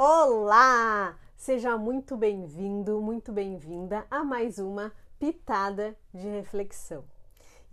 Olá! 0.00 1.18
Seja 1.36 1.76
muito 1.76 2.16
bem-vindo, 2.16 3.00
muito 3.00 3.32
bem-vinda 3.32 4.06
a 4.08 4.22
mais 4.22 4.60
uma 4.60 4.92
pitada 5.18 5.96
de 6.14 6.28
reflexão. 6.28 7.02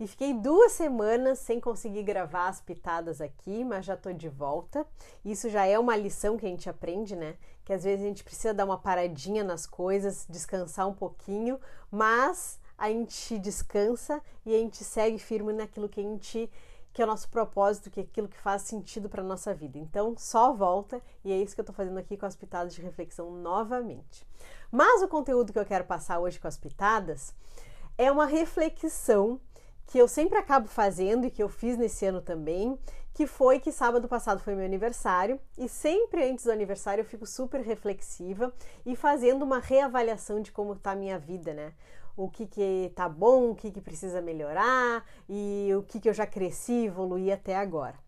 E 0.00 0.08
fiquei 0.08 0.34
duas 0.34 0.72
semanas 0.72 1.38
sem 1.38 1.60
conseguir 1.60 2.02
gravar 2.02 2.48
as 2.48 2.60
pitadas 2.60 3.20
aqui, 3.20 3.62
mas 3.64 3.86
já 3.86 3.96
tô 3.96 4.12
de 4.12 4.28
volta. 4.28 4.84
Isso 5.24 5.48
já 5.48 5.66
é 5.66 5.78
uma 5.78 5.96
lição 5.96 6.36
que 6.36 6.44
a 6.44 6.48
gente 6.48 6.68
aprende, 6.68 7.14
né? 7.14 7.36
Que 7.64 7.72
às 7.72 7.84
vezes 7.84 8.04
a 8.04 8.08
gente 8.08 8.24
precisa 8.24 8.52
dar 8.52 8.64
uma 8.64 8.76
paradinha 8.76 9.44
nas 9.44 9.64
coisas, 9.64 10.26
descansar 10.28 10.88
um 10.88 10.94
pouquinho, 10.94 11.60
mas 11.92 12.58
a 12.76 12.88
gente 12.88 13.38
descansa 13.38 14.20
e 14.44 14.52
a 14.52 14.58
gente 14.58 14.82
segue 14.82 15.20
firme 15.20 15.52
naquilo 15.52 15.88
que 15.88 16.00
a 16.00 16.02
gente 16.02 16.50
que 16.96 17.02
é 17.02 17.04
o 17.04 17.08
nosso 17.08 17.28
propósito, 17.28 17.90
que 17.90 18.00
é 18.00 18.02
aquilo 18.04 18.26
que 18.26 18.38
faz 18.38 18.62
sentido 18.62 19.06
para 19.06 19.22
nossa 19.22 19.52
vida. 19.52 19.78
Então, 19.78 20.14
só 20.16 20.54
volta 20.54 20.98
e 21.22 21.30
é 21.30 21.36
isso 21.36 21.54
que 21.54 21.60
eu 21.60 21.62
estou 21.62 21.76
fazendo 21.76 21.98
aqui 21.98 22.16
com 22.16 22.24
as 22.24 22.34
pitadas 22.34 22.74
de 22.74 22.80
reflexão 22.80 23.30
novamente. 23.32 24.26
Mas 24.72 25.02
o 25.02 25.08
conteúdo 25.08 25.52
que 25.52 25.58
eu 25.58 25.66
quero 25.66 25.84
passar 25.84 26.18
hoje 26.18 26.40
com 26.40 26.48
as 26.48 26.56
pitadas 26.56 27.34
é 27.98 28.10
uma 28.10 28.24
reflexão 28.24 29.38
que 29.84 29.98
eu 29.98 30.08
sempre 30.08 30.38
acabo 30.38 30.68
fazendo 30.68 31.26
e 31.26 31.30
que 31.30 31.42
eu 31.42 31.50
fiz 31.50 31.76
nesse 31.76 32.06
ano 32.06 32.22
também, 32.22 32.78
que 33.12 33.26
foi 33.26 33.60
que 33.60 33.70
sábado 33.70 34.08
passado 34.08 34.40
foi 34.40 34.54
meu 34.54 34.64
aniversário 34.64 35.38
e 35.58 35.68
sempre 35.68 36.24
antes 36.24 36.46
do 36.46 36.50
aniversário 36.50 37.02
eu 37.02 37.06
fico 37.06 37.26
super 37.26 37.60
reflexiva 37.60 38.54
e 38.86 38.96
fazendo 38.96 39.42
uma 39.42 39.58
reavaliação 39.58 40.40
de 40.40 40.50
como 40.50 40.72
está 40.72 40.92
a 40.92 40.96
minha 40.96 41.18
vida, 41.18 41.52
né? 41.52 41.74
O 42.16 42.28
que 42.28 42.46
que 42.46 42.92
tá 42.94 43.08
bom, 43.08 43.50
o 43.50 43.54
que 43.54 43.70
que 43.70 43.80
precisa 43.80 44.22
melhorar 44.22 45.04
e 45.28 45.70
o 45.76 45.82
que 45.82 46.00
que 46.00 46.08
eu 46.08 46.14
já 46.14 46.26
cresci 46.26 46.86
evoluí 46.86 47.30
até 47.30 47.56
agora. 47.56 47.98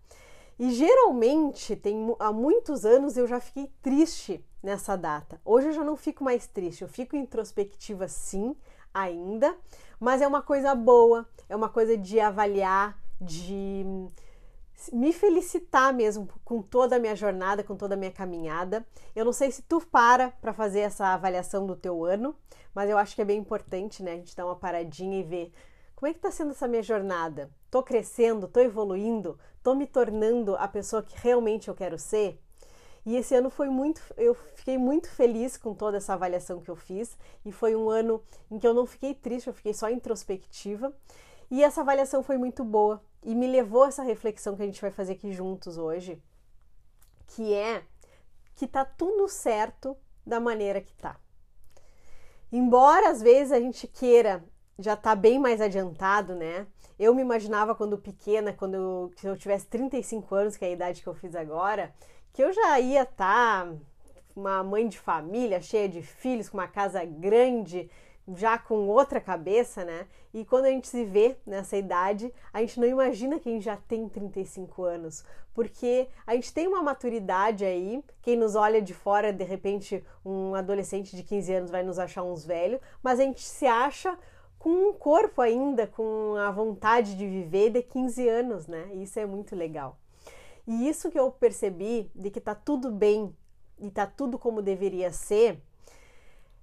E 0.58 0.72
geralmente, 0.72 1.76
tem, 1.76 2.16
há 2.18 2.32
muitos 2.32 2.84
anos 2.84 3.16
eu 3.16 3.26
já 3.26 3.38
fiquei 3.38 3.70
triste 3.80 4.44
nessa 4.62 4.96
data. 4.96 5.40
Hoje 5.44 5.68
eu 5.68 5.72
já 5.72 5.84
não 5.84 5.96
fico 5.96 6.24
mais 6.24 6.46
triste, 6.46 6.82
eu 6.82 6.88
fico 6.88 7.14
introspectiva 7.14 8.08
sim, 8.08 8.56
ainda, 8.92 9.56
mas 10.00 10.20
é 10.20 10.26
uma 10.26 10.42
coisa 10.42 10.74
boa, 10.74 11.28
é 11.48 11.54
uma 11.54 11.68
coisa 11.68 11.96
de 11.96 12.18
avaliar, 12.18 12.98
de 13.20 13.84
me 14.92 15.12
felicitar 15.12 15.92
mesmo 15.92 16.28
com 16.44 16.62
toda 16.62 16.96
a 16.96 16.98
minha 16.98 17.16
jornada, 17.16 17.64
com 17.64 17.76
toda 17.76 17.94
a 17.94 17.96
minha 17.96 18.12
caminhada. 18.12 18.86
Eu 19.14 19.24
não 19.24 19.32
sei 19.32 19.50
se 19.50 19.62
tu 19.62 19.80
para 19.80 20.30
para 20.40 20.52
fazer 20.52 20.80
essa 20.80 21.08
avaliação 21.08 21.66
do 21.66 21.74
teu 21.74 22.04
ano, 22.04 22.34
mas 22.74 22.88
eu 22.88 22.96
acho 22.96 23.14
que 23.14 23.22
é 23.22 23.24
bem 23.24 23.38
importante, 23.38 24.02
né? 24.02 24.12
A 24.12 24.16
gente 24.16 24.36
dar 24.36 24.46
uma 24.46 24.56
paradinha 24.56 25.18
e 25.18 25.22
ver 25.22 25.52
como 25.96 26.08
é 26.08 26.12
que 26.12 26.18
está 26.18 26.30
sendo 26.30 26.52
essa 26.52 26.68
minha 26.68 26.82
jornada. 26.82 27.50
Tô 27.70 27.82
crescendo, 27.82 28.46
tô 28.46 28.60
evoluindo, 28.60 29.38
tô 29.62 29.74
me 29.74 29.86
tornando 29.86 30.54
a 30.56 30.68
pessoa 30.68 31.02
que 31.02 31.16
realmente 31.18 31.68
eu 31.68 31.74
quero 31.74 31.98
ser. 31.98 32.40
E 33.04 33.16
esse 33.16 33.34
ano 33.34 33.50
foi 33.50 33.68
muito, 33.68 34.00
eu 34.16 34.34
fiquei 34.54 34.76
muito 34.76 35.10
feliz 35.10 35.56
com 35.56 35.74
toda 35.74 35.96
essa 35.96 36.12
avaliação 36.12 36.60
que 36.60 36.70
eu 36.70 36.76
fiz 36.76 37.16
e 37.44 37.50
foi 37.50 37.74
um 37.74 37.88
ano 37.88 38.22
em 38.50 38.58
que 38.58 38.66
eu 38.66 38.74
não 38.74 38.86
fiquei 38.86 39.14
triste, 39.14 39.46
eu 39.46 39.54
fiquei 39.54 39.72
só 39.72 39.90
introspectiva. 39.90 40.94
E 41.50 41.62
essa 41.62 41.80
avaliação 41.80 42.22
foi 42.22 42.36
muito 42.36 42.64
boa 42.64 43.02
e 43.22 43.34
me 43.34 43.46
levou 43.46 43.84
a 43.84 43.88
essa 43.88 44.02
reflexão 44.02 44.56
que 44.56 44.62
a 44.62 44.66
gente 44.66 44.80
vai 44.80 44.90
fazer 44.90 45.12
aqui 45.12 45.32
juntos 45.32 45.78
hoje, 45.78 46.22
que 47.28 47.54
é 47.54 47.82
que 48.54 48.66
tá 48.66 48.84
tudo 48.84 49.28
certo 49.28 49.96
da 50.26 50.40
maneira 50.40 50.80
que 50.80 50.94
tá. 50.94 51.16
Embora 52.50 53.10
às 53.10 53.22
vezes 53.22 53.52
a 53.52 53.60
gente 53.60 53.86
queira 53.86 54.44
já 54.78 54.96
tá 54.96 55.14
bem 55.14 55.38
mais 55.38 55.60
adiantado, 55.60 56.34
né? 56.34 56.66
Eu 56.98 57.14
me 57.14 57.22
imaginava 57.22 57.74
quando 57.74 57.98
pequena, 57.98 58.52
quando 58.52 58.74
eu, 58.74 59.12
eu 59.24 59.36
tivesse 59.36 59.66
35 59.66 60.34
anos, 60.34 60.56
que 60.56 60.64
é 60.64 60.68
a 60.68 60.72
idade 60.72 61.02
que 61.02 61.08
eu 61.08 61.14
fiz 61.14 61.34
agora, 61.34 61.94
que 62.32 62.42
eu 62.42 62.52
já 62.52 62.78
ia 62.78 63.02
estar 63.02 63.66
tá 63.66 63.74
uma 64.34 64.62
mãe 64.62 64.88
de 64.88 64.98
família, 64.98 65.60
cheia 65.60 65.88
de 65.88 66.00
filhos, 66.00 66.48
com 66.48 66.56
uma 66.56 66.68
casa 66.68 67.04
grande, 67.04 67.90
já 68.36 68.58
com 68.58 68.88
outra 68.88 69.20
cabeça, 69.20 69.84
né? 69.84 70.06
E 70.32 70.44
quando 70.44 70.66
a 70.66 70.70
gente 70.70 70.88
se 70.88 71.04
vê 71.04 71.36
nessa 71.46 71.76
idade, 71.76 72.32
a 72.52 72.60
gente 72.60 72.78
não 72.78 72.86
imagina 72.86 73.38
quem 73.38 73.60
já 73.60 73.76
tem 73.76 74.08
35 74.08 74.82
anos, 74.82 75.24
porque 75.54 76.08
a 76.26 76.34
gente 76.34 76.52
tem 76.52 76.66
uma 76.66 76.82
maturidade 76.82 77.64
aí. 77.64 78.02
Quem 78.22 78.36
nos 78.36 78.54
olha 78.54 78.82
de 78.82 78.92
fora, 78.92 79.32
de 79.32 79.44
repente, 79.44 80.04
um 80.24 80.54
adolescente 80.54 81.16
de 81.16 81.22
15 81.22 81.52
anos 81.54 81.70
vai 81.70 81.82
nos 81.82 81.98
achar 81.98 82.22
uns 82.22 82.44
velhos, 82.44 82.80
mas 83.02 83.18
a 83.18 83.24
gente 83.24 83.42
se 83.42 83.66
acha 83.66 84.18
com 84.58 84.70
um 84.70 84.92
corpo 84.92 85.40
ainda, 85.40 85.86
com 85.86 86.34
a 86.36 86.50
vontade 86.50 87.16
de 87.16 87.26
viver 87.26 87.70
de 87.70 87.82
15 87.82 88.28
anos, 88.28 88.66
né? 88.66 88.90
E 88.92 89.04
isso 89.04 89.18
é 89.18 89.24
muito 89.24 89.56
legal. 89.56 89.98
E 90.66 90.88
isso 90.88 91.10
que 91.10 91.18
eu 91.18 91.30
percebi 91.30 92.10
de 92.14 92.30
que 92.30 92.40
tá 92.40 92.54
tudo 92.54 92.90
bem 92.90 93.34
e 93.78 93.90
tá 93.90 94.06
tudo 94.06 94.38
como 94.38 94.60
deveria 94.60 95.12
ser 95.12 95.62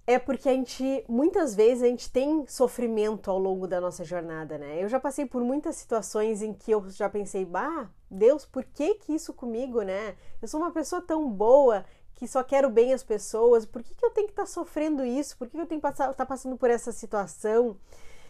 é 0.08 0.20
porque 0.20 0.48
a 0.48 0.54
gente, 0.54 1.04
muitas 1.08 1.56
vezes, 1.56 1.84
a 1.84 1.88
gente 1.88 2.12
tem 2.12 2.46
sofrimento 2.48 3.32
ao 3.32 3.40
longo 3.40 3.68
da 3.68 3.82
nossa 3.82 4.04
jornada, 4.04 4.58
né? 4.58 4.84
Eu 4.84 4.88
já 4.88 5.00
passei 5.00 5.26
por 5.26 5.42
muitas 5.44 5.76
situações 5.78 6.44
em 6.44 6.54
que 6.54 6.72
eu 6.72 6.88
já 6.90 7.10
pensei, 7.10 7.44
bah, 7.44 7.90
Deus, 8.10 8.46
por 8.46 8.64
que 8.64 8.96
que 8.96 9.14
isso 9.14 9.34
comigo, 9.34 9.82
né? 9.82 10.16
Eu 10.42 10.48
sou 10.48 10.60
uma 10.60 10.72
pessoa 10.72 11.02
tão 11.02 11.30
boa 11.30 11.84
que 12.14 12.28
só 12.28 12.44
quero 12.44 12.70
bem 12.70 12.94
as 12.94 13.04
pessoas, 13.04 13.66
por 13.66 13.84
que, 13.84 13.94
que 13.94 14.06
eu 14.06 14.12
tenho 14.12 14.28
que 14.28 14.34
estar 14.34 14.44
tá 14.44 14.48
sofrendo 14.48 15.04
isso? 15.04 15.38
Por 15.38 15.48
que, 15.48 15.58
que 15.58 15.64
eu 15.64 15.68
tenho 15.68 15.82
que 15.82 15.88
estar 15.88 16.14
tá 16.14 16.26
passando 16.26 16.56
por 16.56 16.70
essa 16.70 16.92
situação? 16.92 17.78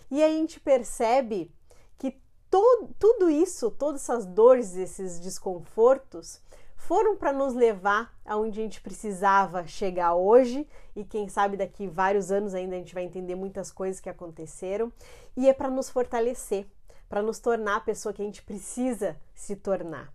E 0.09 0.24
aí 0.24 0.36
a 0.36 0.40
gente 0.40 0.59
percebe 0.59 1.52
que 1.97 2.18
to, 2.50 2.90
tudo 2.97 3.30
isso, 3.30 3.69
todas 3.69 4.02
essas 4.02 4.25
dores, 4.25 4.75
esses 4.75 5.19
desconfortos, 5.19 6.42
foram 6.88 7.16
para 7.16 7.34
nos 7.34 7.56
levar 7.56 8.13
aonde 8.23 8.59
a 8.59 8.63
gente 8.63 8.79
precisava 8.79 9.66
chegar 9.66 10.13
hoje 10.13 10.68
e 10.96 11.03
quem 11.03 11.28
sabe 11.28 11.57
daqui 11.57 11.88
vários 11.88 12.31
anos 12.31 12.53
ainda 12.53 12.75
a 12.75 12.78
gente 12.78 12.94
vai 12.94 13.03
entender 13.03 13.34
muitas 13.34 13.72
coisas 13.72 14.00
que 14.00 14.07
aconteceram 14.07 14.94
e 15.35 15.50
é 15.50 15.53
para 15.53 15.69
nos 15.69 15.90
fortalecer, 15.90 16.68
para 17.09 17.24
nos 17.24 17.40
tornar 17.40 17.78
a 17.78 17.81
pessoa 17.81 18.13
que 18.13 18.22
a 18.22 18.25
gente 18.25 18.44
precisa 18.44 19.18
se 19.34 19.56
tornar. 19.56 20.13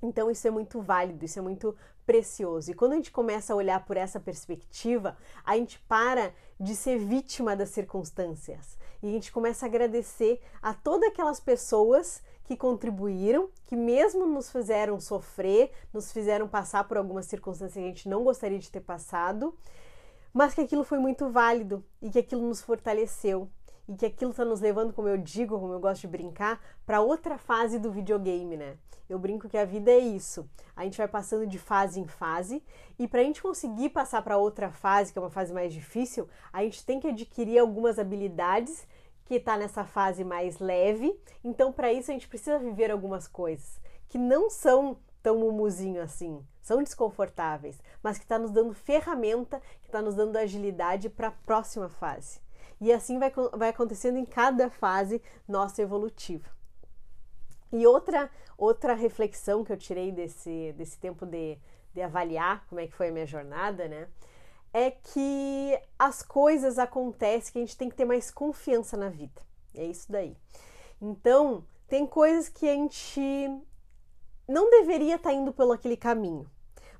Então 0.00 0.30
isso 0.30 0.46
é 0.46 0.50
muito 0.50 0.80
válido, 0.80 1.24
isso 1.24 1.40
é 1.40 1.42
muito 1.42 1.74
precioso. 2.06 2.70
E 2.70 2.74
quando 2.74 2.92
a 2.92 2.96
gente 2.96 3.10
começa 3.10 3.52
a 3.52 3.56
olhar 3.56 3.84
por 3.84 3.96
essa 3.96 4.20
perspectiva, 4.20 5.16
a 5.44 5.56
gente 5.56 5.80
para 5.88 6.32
de 6.60 6.76
ser 6.76 6.98
vítima 6.98 7.56
das 7.56 7.70
circunstâncias 7.70 8.78
e 9.02 9.08
a 9.08 9.10
gente 9.10 9.32
começa 9.32 9.66
a 9.66 9.68
agradecer 9.68 10.40
a 10.62 10.72
todas 10.72 11.08
aquelas 11.08 11.40
pessoas 11.40 12.22
que 12.48 12.56
contribuíram, 12.56 13.50
que 13.66 13.76
mesmo 13.76 14.24
nos 14.24 14.50
fizeram 14.50 14.98
sofrer, 14.98 15.70
nos 15.92 16.10
fizeram 16.10 16.48
passar 16.48 16.88
por 16.88 16.96
algumas 16.96 17.26
circunstâncias 17.26 17.74
que 17.74 17.80
a 17.80 17.92
gente 17.92 18.08
não 18.08 18.24
gostaria 18.24 18.58
de 18.58 18.70
ter 18.70 18.80
passado, 18.80 19.54
mas 20.32 20.54
que 20.54 20.62
aquilo 20.62 20.82
foi 20.82 20.98
muito 20.98 21.28
válido 21.28 21.84
e 22.00 22.08
que 22.08 22.18
aquilo 22.18 22.40
nos 22.40 22.62
fortaleceu 22.62 23.50
e 23.86 23.94
que 23.94 24.06
aquilo 24.06 24.30
está 24.30 24.46
nos 24.46 24.62
levando, 24.62 24.94
como 24.94 25.08
eu 25.08 25.18
digo, 25.18 25.60
como 25.60 25.74
eu 25.74 25.78
gosto 25.78 26.00
de 26.00 26.08
brincar, 26.08 26.58
para 26.86 27.02
outra 27.02 27.36
fase 27.36 27.78
do 27.78 27.92
videogame, 27.92 28.56
né? 28.56 28.78
Eu 29.06 29.18
brinco 29.18 29.46
que 29.46 29.58
a 29.58 29.66
vida 29.66 29.90
é 29.90 29.98
isso. 29.98 30.48
A 30.74 30.84
gente 30.84 30.96
vai 30.96 31.08
passando 31.08 31.46
de 31.46 31.58
fase 31.58 32.00
em 32.00 32.06
fase 32.06 32.62
e 32.98 33.06
para 33.06 33.20
a 33.20 33.24
gente 33.24 33.42
conseguir 33.42 33.90
passar 33.90 34.22
para 34.22 34.38
outra 34.38 34.70
fase, 34.70 35.12
que 35.12 35.18
é 35.18 35.22
uma 35.22 35.30
fase 35.30 35.52
mais 35.52 35.74
difícil, 35.74 36.26
a 36.50 36.62
gente 36.62 36.82
tem 36.82 36.98
que 36.98 37.08
adquirir 37.08 37.58
algumas 37.58 37.98
habilidades 37.98 38.88
que 39.28 39.34
está 39.34 39.58
nessa 39.58 39.84
fase 39.84 40.24
mais 40.24 40.58
leve. 40.58 41.14
Então, 41.44 41.70
para 41.70 41.92
isso, 41.92 42.10
a 42.10 42.14
gente 42.14 42.26
precisa 42.26 42.58
viver 42.58 42.90
algumas 42.90 43.28
coisas 43.28 43.78
que 44.08 44.16
não 44.16 44.48
são 44.48 44.96
tão 45.22 45.38
mumuzinho 45.38 46.00
assim, 46.00 46.42
são 46.62 46.82
desconfortáveis, 46.82 47.78
mas 48.02 48.16
que 48.16 48.24
está 48.24 48.38
nos 48.38 48.50
dando 48.50 48.72
ferramenta, 48.72 49.60
que 49.82 49.88
está 49.88 50.00
nos 50.00 50.14
dando 50.14 50.36
agilidade 50.36 51.10
para 51.10 51.28
a 51.28 51.32
próxima 51.32 51.90
fase. 51.90 52.40
E 52.80 52.90
assim 52.90 53.18
vai, 53.18 53.30
vai 53.52 53.68
acontecendo 53.68 54.16
em 54.16 54.24
cada 54.24 54.70
fase 54.70 55.20
nossa 55.46 55.82
evolutiva. 55.82 56.48
E 57.70 57.86
outra, 57.86 58.30
outra 58.56 58.94
reflexão 58.94 59.62
que 59.62 59.72
eu 59.72 59.76
tirei 59.76 60.10
desse, 60.10 60.72
desse 60.72 60.98
tempo 60.98 61.26
de, 61.26 61.58
de 61.92 62.00
avaliar 62.00 62.64
como 62.66 62.80
é 62.80 62.86
que 62.86 62.94
foi 62.94 63.08
a 63.08 63.12
minha 63.12 63.26
jornada, 63.26 63.86
né? 63.88 64.08
É 64.78 64.90
que 64.90 65.78
as 65.98 66.22
coisas 66.22 66.78
acontecem 66.78 67.52
que 67.52 67.58
a 67.58 67.62
gente 67.62 67.76
tem 67.76 67.88
que 67.88 67.96
ter 67.96 68.04
mais 68.04 68.30
confiança 68.30 68.96
na 68.96 69.08
vida. 69.08 69.40
É 69.74 69.84
isso 69.84 70.10
daí. 70.10 70.36
Então, 71.00 71.64
tem 71.86 72.06
coisas 72.06 72.48
que 72.48 72.68
a 72.68 72.74
gente 72.74 73.20
não 74.46 74.70
deveria 74.70 75.16
estar 75.16 75.30
tá 75.30 75.34
indo 75.34 75.52
pelo 75.52 75.72
aquele 75.72 75.96
caminho, 75.96 76.50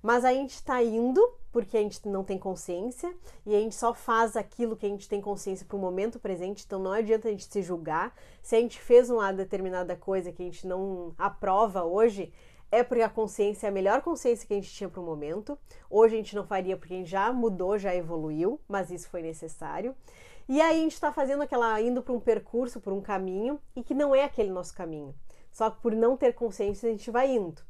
mas 0.03 0.25
a 0.25 0.33
gente 0.33 0.55
está 0.55 0.83
indo 0.83 1.21
porque 1.51 1.77
a 1.77 1.81
gente 1.81 2.07
não 2.07 2.23
tem 2.23 2.39
consciência 2.39 3.13
e 3.45 3.55
a 3.55 3.59
gente 3.59 3.75
só 3.75 3.95
faz 3.95 4.37
aquilo 4.37 4.77
que 4.77 4.87
a 4.87 4.89
gente 4.89 5.09
tem 5.09 5.21
consciência 5.21 5.67
para 5.67 5.77
o 5.77 5.81
momento 5.81 6.21
presente, 6.21 6.65
então 6.65 6.79
não 6.79 6.93
adianta 6.93 7.29
a 7.29 7.31
gente 7.31 7.51
se 7.51 7.63
julgar. 7.63 8.15
Se 8.43 8.55
a 8.55 8.61
gente 8.61 8.79
fez 8.79 9.11
uma 9.11 9.33
determinada 9.33 9.97
coisa 9.97 10.31
que 10.31 10.43
a 10.43 10.45
gente 10.45 10.67
não 10.67 11.15
aprova 11.19 11.85
hoje, 11.85 12.33
é 12.71 12.83
porque 12.83 13.03
a 13.03 13.09
consciência 13.09 13.67
é 13.67 13.71
a 13.71 13.73
melhor 13.73 14.03
consciência 14.03 14.47
que 14.47 14.53
a 14.53 14.57
gente 14.57 14.73
tinha 14.73 14.89
para 14.89 15.01
o 15.01 15.05
momento. 15.05 15.59
Hoje 15.89 16.15
a 16.15 16.19
gente 16.19 16.37
não 16.37 16.47
faria 16.47 16.77
porque 16.77 16.95
a 16.95 16.97
gente 16.99 17.11
já 17.11 17.33
mudou, 17.33 17.79
já 17.79 17.95
evoluiu, 17.95 18.61
mas 18.69 18.91
isso 18.91 19.09
foi 19.09 19.23
necessário. 19.23 19.95
E 20.49 20.61
aí 20.61 20.79
a 20.79 20.83
gente 20.83 20.95
está 20.95 21.13
fazendo 21.13 21.43
aquela 21.43 21.81
indo 21.81 22.03
para 22.03 22.13
um 22.13 22.21
percurso, 22.21 22.81
por 22.81 22.93
um 22.93 23.01
caminho 23.01 23.61
e 23.77 23.83
que 23.83 23.95
não 23.95 24.15
é 24.15 24.25
aquele 24.25 24.51
nosso 24.51 24.75
caminho. 24.75 25.15
Só 25.51 25.71
que 25.71 25.81
por 25.81 25.93
não 25.93 26.17
ter 26.17 26.35
consciência 26.35 26.89
a 26.89 26.93
gente 26.93 27.11
vai 27.11 27.31
indo. 27.31 27.61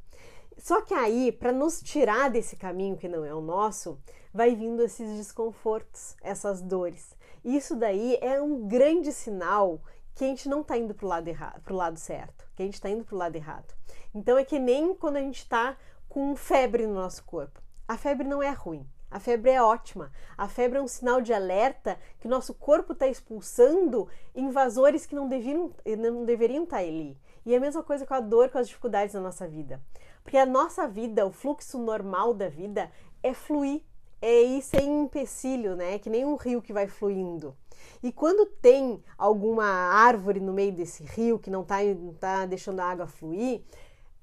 Só 0.57 0.81
que 0.81 0.93
aí, 0.93 1.31
para 1.31 1.53
nos 1.53 1.81
tirar 1.81 2.29
desse 2.29 2.57
caminho 2.57 2.97
que 2.97 3.07
não 3.07 3.23
é 3.23 3.33
o 3.33 3.39
nosso, 3.39 3.97
vai 4.33 4.55
vindo 4.55 4.83
esses 4.83 5.17
desconfortos, 5.17 6.15
essas 6.21 6.61
dores. 6.61 7.15
Isso 7.43 7.75
daí 7.75 8.17
é 8.21 8.41
um 8.41 8.67
grande 8.67 9.13
sinal 9.13 9.81
que 10.13 10.25
a 10.25 10.27
gente 10.27 10.49
não 10.49 10.61
está 10.61 10.77
indo 10.77 10.93
para 10.93 11.05
o 11.05 11.09
lado 11.09 11.27
errado, 11.29 11.73
lado 11.73 11.97
certo, 11.97 12.45
que 12.55 12.61
a 12.61 12.65
gente 12.65 12.73
está 12.73 12.89
indo 12.89 13.05
para 13.05 13.15
o 13.15 13.17
lado 13.17 13.35
errado. 13.37 13.78
Então 14.13 14.37
é 14.37 14.43
que 14.43 14.59
nem 14.59 14.93
quando 14.93 15.17
a 15.17 15.21
gente 15.21 15.39
está 15.39 15.77
com 16.07 16.35
febre 16.35 16.87
no 16.87 16.95
nosso 16.95 17.23
corpo. 17.23 17.61
A 17.87 17.97
febre 17.97 18.27
não 18.27 18.41
é 18.41 18.49
ruim, 18.49 18.85
a 19.11 19.19
febre 19.19 19.51
é 19.51 19.61
ótima. 19.61 20.11
A 20.37 20.47
febre 20.47 20.77
é 20.77 20.81
um 20.81 20.87
sinal 20.87 21.19
de 21.19 21.33
alerta 21.33 21.99
que 22.19 22.27
o 22.27 22.29
nosso 22.29 22.53
corpo 22.53 22.93
está 22.93 23.07
expulsando 23.07 24.07
invasores 24.35 25.05
que 25.05 25.15
não 25.15 25.27
deveriam, 25.27 25.71
não 25.97 26.25
deveriam 26.25 26.63
estar 26.63 26.77
tá 26.77 26.83
ali. 26.83 27.17
E 27.45 27.53
é 27.53 27.57
a 27.57 27.61
mesma 27.61 27.81
coisa 27.81 28.05
com 28.05 28.13
a 28.13 28.19
dor, 28.19 28.49
com 28.49 28.59
as 28.59 28.67
dificuldades 28.67 29.13
da 29.13 29.19
nossa 29.19 29.47
vida. 29.47 29.81
Porque 30.23 30.37
a 30.37 30.45
nossa 30.45 30.87
vida, 30.87 31.25
o 31.25 31.31
fluxo 31.31 31.79
normal 31.79 32.33
da 32.33 32.47
vida 32.47 32.91
é 33.23 33.33
fluir, 33.33 33.81
é 34.21 34.41
ir 34.43 34.61
sem 34.61 35.01
empecilho, 35.01 35.75
né? 35.75 35.95
É 35.95 35.99
que 35.99 36.09
nem 36.09 36.25
um 36.25 36.35
rio 36.35 36.61
que 36.61 36.73
vai 36.73 36.87
fluindo. 36.87 37.55
E 38.03 38.11
quando 38.11 38.45
tem 38.45 39.01
alguma 39.17 39.65
árvore 39.65 40.39
no 40.39 40.53
meio 40.53 40.71
desse 40.71 41.03
rio 41.03 41.39
que 41.39 41.49
não 41.49 41.61
está 41.61 41.77
tá 42.19 42.45
deixando 42.45 42.81
a 42.81 42.85
água 42.85 43.07
fluir, 43.07 43.63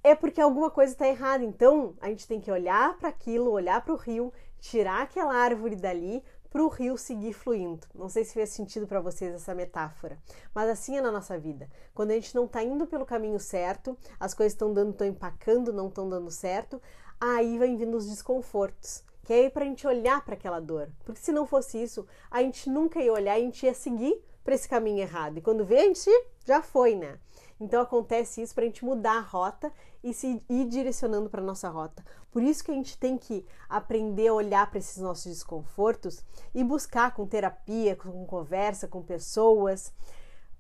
é 0.07 0.15
porque 0.15 0.41
alguma 0.41 0.71
coisa 0.71 0.93
está 0.93 1.09
errada. 1.09 1.45
Então 1.45 1.95
a 2.01 2.09
gente 2.09 2.29
tem 2.29 2.41
que 2.41 2.51
olhar 2.51 2.97
para 2.97 3.09
aquilo, 3.09 3.51
olhar 3.51 3.85
para 3.85 3.93
o 3.93 3.97
rio, 3.97 4.33
tirar 4.61 5.03
aquela 5.03 5.35
árvore 5.35 5.75
dali 5.75 6.23
para 6.49 6.63
o 6.63 6.69
rio 6.69 6.97
seguir 6.97 7.33
fluindo. 7.33 7.85
Não 7.93 8.09
sei 8.09 8.25
se 8.25 8.33
fez 8.33 8.51
sentido 8.51 8.87
para 8.87 9.01
vocês 9.01 9.35
essa 9.35 9.53
metáfora, 9.53 10.17
mas 10.55 10.71
assim 10.71 10.97
é 10.97 11.01
na 11.01 11.11
nossa 11.11 11.37
vida. 11.37 11.69
Quando 11.93 12.13
a 12.13 12.15
gente 12.15 12.35
não 12.37 12.45
está 12.45 12.63
indo 12.63 12.87
pelo 12.87 13.05
caminho 13.05 13.41
certo, 13.41 13.99
as 14.19 14.33
coisas 14.33 14.53
estão 14.53 14.73
dando, 14.73 14.93
estão 14.93 15.07
empacando, 15.09 15.73
não 15.73 15.89
estão 15.89 16.09
dando 16.09 16.31
certo, 16.31 16.81
aí 17.21 17.59
vai 17.59 17.75
vindo 17.75 17.97
os 17.97 18.09
desconfortos. 18.09 19.03
Que 19.25 19.33
é 19.33 19.51
para 19.51 19.65
a 19.65 19.67
gente 19.67 19.85
olhar 19.89 20.25
para 20.25 20.35
aquela 20.35 20.61
dor. 20.61 20.89
Porque 21.05 21.21
se 21.21 21.33
não 21.33 21.47
fosse 21.47 21.83
isso, 21.83 22.07
a 22.31 22.41
gente 22.43 22.71
nunca 22.71 23.01
ia 23.01 23.13
olhar, 23.13 23.35
a 23.35 23.41
gente 23.41 23.67
ia 23.67 23.75
seguir 23.75 24.23
para 24.45 24.55
esse 24.55 24.69
caminho 24.69 25.01
errado. 25.01 25.39
E 25.39 25.43
quando 25.43 25.65
vê, 25.65 25.79
a 25.79 25.83
gente 25.83 26.09
já 26.45 26.63
foi, 26.63 26.95
né? 26.95 27.19
Então 27.59 27.81
acontece 27.81 28.43
isso 28.43 28.55
para 28.55 28.65
a 28.65 28.67
gente 28.67 28.85
mudar 28.85 29.17
a 29.17 29.21
rota 29.21 29.73
e 30.05 30.13
se 30.13 30.43
ir 30.49 30.69
direcionando 30.69 31.31
para 31.31 31.43
nossa 31.43 31.69
rota. 31.69 32.05
Por 32.31 32.43
isso 32.43 32.63
que 32.63 32.71
a 32.71 32.75
gente 32.75 32.99
tem 32.99 33.17
que 33.17 33.47
aprender 33.69 34.29
a 34.29 34.35
olhar 34.35 34.69
para 34.69 34.79
esses 34.79 34.99
nossos 34.99 35.33
desconfortos 35.33 36.25
e 36.55 36.63
buscar 36.63 37.15
com 37.15 37.27
terapia, 37.27 37.97
com 37.97 38.27
conversa, 38.27 38.87
com 38.87 39.03
pessoas, 39.03 39.93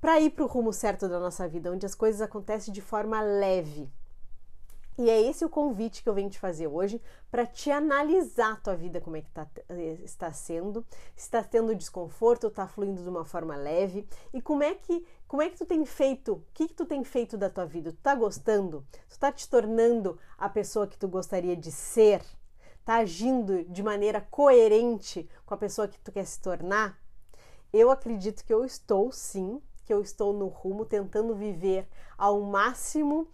para 0.00 0.20
ir 0.20 0.30
para 0.30 0.44
o 0.44 0.48
rumo 0.48 0.72
certo 0.72 1.08
da 1.08 1.20
nossa 1.20 1.46
vida, 1.46 1.70
onde 1.70 1.84
as 1.84 1.94
coisas 1.94 2.20
acontecem 2.20 2.72
de 2.72 2.80
forma 2.80 3.20
leve, 3.20 3.90
e 4.98 5.10
é 5.10 5.20
esse 5.20 5.44
o 5.44 5.48
convite 5.48 6.02
que 6.02 6.08
eu 6.08 6.14
venho 6.14 6.30
te 6.30 6.38
fazer 6.38 6.66
hoje 6.66 7.00
para 7.30 7.46
te 7.46 7.70
analisar 7.70 8.52
a 8.52 8.56
tua 8.56 8.74
vida, 8.74 9.00
como 9.00 9.16
é 9.16 9.20
que 9.20 9.30
tá, 9.30 9.46
eh, 9.68 9.98
está 10.02 10.32
sendo, 10.32 10.86
se 11.14 11.24
está 11.24 11.42
tendo 11.42 11.74
desconforto, 11.74 12.46
está 12.46 12.66
fluindo 12.66 13.02
de 13.02 13.08
uma 13.08 13.24
forma 13.24 13.56
leve 13.56 14.08
e 14.32 14.40
como 14.40 14.62
é 14.62 14.74
que 14.74 15.06
como 15.28 15.42
é 15.42 15.50
que 15.50 15.58
tu 15.58 15.66
tem 15.66 15.84
feito, 15.84 16.34
o 16.34 16.44
que, 16.54 16.68
que 16.68 16.74
tu 16.74 16.86
tem 16.86 17.02
feito 17.02 17.36
da 17.36 17.50
tua 17.50 17.66
vida? 17.66 17.90
Tu 17.90 17.98
tá 17.98 18.14
gostando? 18.14 18.86
Tu 19.08 19.18
tá 19.18 19.32
te 19.32 19.48
tornando 19.50 20.18
a 20.38 20.48
pessoa 20.48 20.86
que 20.86 20.96
tu 20.96 21.08
gostaria 21.08 21.56
de 21.56 21.72
ser? 21.72 22.22
Tá 22.84 22.98
agindo 22.98 23.64
de 23.64 23.82
maneira 23.82 24.20
coerente 24.20 25.28
com 25.44 25.52
a 25.52 25.56
pessoa 25.56 25.88
que 25.88 25.98
tu 25.98 26.12
quer 26.12 26.24
se 26.24 26.40
tornar? 26.40 26.96
Eu 27.72 27.90
acredito 27.90 28.44
que 28.44 28.54
eu 28.54 28.64
estou 28.64 29.10
sim, 29.10 29.60
que 29.84 29.92
eu 29.92 30.00
estou 30.00 30.32
no 30.32 30.46
rumo 30.46 30.84
tentando 30.84 31.34
viver 31.34 31.88
ao 32.16 32.40
máximo 32.42 33.26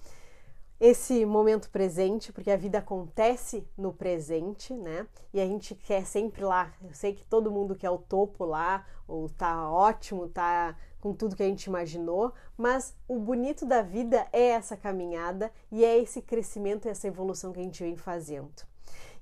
esse 0.83 1.25
momento 1.25 1.71
presente, 1.71 2.33
porque 2.33 2.51
a 2.51 2.57
vida 2.57 2.79
acontece 2.79 3.65
no 3.79 3.93
presente, 3.93 4.75
né? 4.75 5.07
E 5.33 5.41
a 5.41 5.47
gente 5.47 5.77
quer 5.77 6.05
sempre 6.05 6.43
lá. 6.43 6.75
Eu 6.83 6.93
sei 6.93 7.15
que 7.15 7.25
todo 7.25 7.53
mundo 7.53 7.77
quer 7.77 7.91
o 7.91 7.99
topo 7.99 8.45
lá, 8.45 8.85
ou 9.07 9.29
tá 9.29 9.71
ótimo, 9.71 10.27
tá 10.27 10.77
com 10.99 11.15
tudo 11.15 11.37
que 11.37 11.43
a 11.45 11.47
gente 11.47 11.67
imaginou, 11.67 12.33
mas 12.57 12.97
o 13.07 13.17
bonito 13.21 13.65
da 13.65 13.81
vida 13.81 14.27
é 14.33 14.49
essa 14.49 14.77
caminhada 14.77 15.53
e 15.71 15.85
é 15.85 15.99
esse 15.99 16.21
crescimento 16.21 16.87
e 16.87 16.91
essa 16.91 17.07
evolução 17.07 17.53
que 17.53 17.61
a 17.61 17.63
gente 17.63 17.81
vem 17.81 17.97
fazendo. 17.97 18.67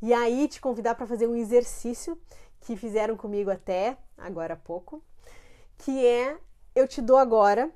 E 0.01 0.15
aí 0.15 0.49
te 0.49 0.63
convidar 0.63 0.95
para 0.95 1.07
fazer 1.07 1.27
um 1.27 1.37
exercício 1.37 2.19
que 2.63 2.75
fizeram 2.75 3.19
comigo 3.19 3.51
até 3.51 3.99
agora 4.17 4.55
há 4.55 4.57
pouco, 4.57 5.05
que 5.77 6.07
é 6.07 6.39
eu 6.75 6.89
te 6.89 7.03
dou 7.03 7.19
agora 7.19 7.71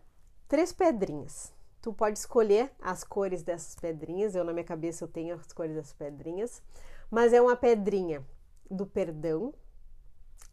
três 0.49 0.73
pedrinhas 0.73 1.54
Tu 1.85 1.93
pode 1.93 2.19
escolher 2.19 2.73
as 2.81 3.05
cores 3.05 3.43
dessas 3.43 3.75
pedrinhas. 3.75 4.35
Eu 4.35 4.43
na 4.43 4.55
minha 4.55 4.65
cabeça 4.65 5.05
eu 5.05 5.09
tenho 5.09 5.35
as 5.35 5.53
cores 5.53 5.77
das 5.77 5.93
pedrinhas, 5.93 6.63
mas 7.11 7.35
é 7.35 7.43
uma 7.43 7.55
pedrinha 7.55 8.25
do 8.71 8.87
perdão, 8.87 9.53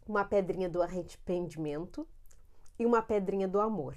uma 0.06 0.26
pedrinha 0.26 0.68
do 0.68 0.82
arrependimento 0.82 2.06
e 2.78 2.84
uma 2.84 3.00
pedrinha 3.00 3.48
do 3.48 3.58
amor. 3.58 3.96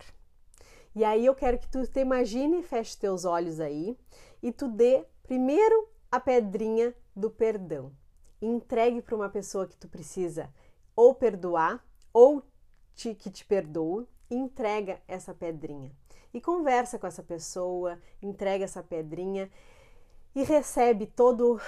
E 0.96 1.04
aí 1.04 1.26
eu 1.26 1.36
quero 1.36 1.60
que 1.60 1.68
tu 1.68 1.86
te 1.86 2.00
imagine, 2.00 2.64
feche 2.64 2.98
teus 2.98 3.26
olhos 3.26 3.60
aí 3.60 3.98
e 4.42 4.50
tu 4.54 4.70
dê 4.70 5.06
primeiro 5.22 5.90
a 6.10 6.22
pedrinha 6.22 6.96
do 7.14 7.30
perdão. 7.30 7.92
entregue 8.42 9.02
para 9.02 9.14
uma 9.14 9.28
pessoa 9.28 9.68
que 9.68 9.76
tu 9.76 9.90
precisa 9.90 10.50
ou 10.96 11.14
perdoar 11.14 11.86
ou 12.14 12.42
te, 12.94 13.14
que 13.14 13.30
te 13.30 13.44
perdoa, 13.44 14.08
entrega 14.32 15.02
essa 15.06 15.34
pedrinha 15.34 15.92
e 16.36 16.42
conversa 16.42 17.00
com 17.00 17.08
essa 17.08 17.24
pessoa, 17.24 17.98
entrega 18.22 18.66
essa 18.66 18.84
pedrinha 18.84 19.50
e 20.36 20.44
recebe 20.44 21.08
todo 21.08 21.62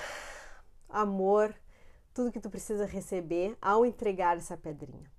amor, 0.89 1.55
tudo 2.13 2.33
que 2.33 2.39
tu 2.41 2.49
precisa 2.49 2.85
receber 2.85 3.57
ao 3.61 3.85
entregar 3.85 4.35
essa 4.35 4.57
pedrinha. 4.57 5.09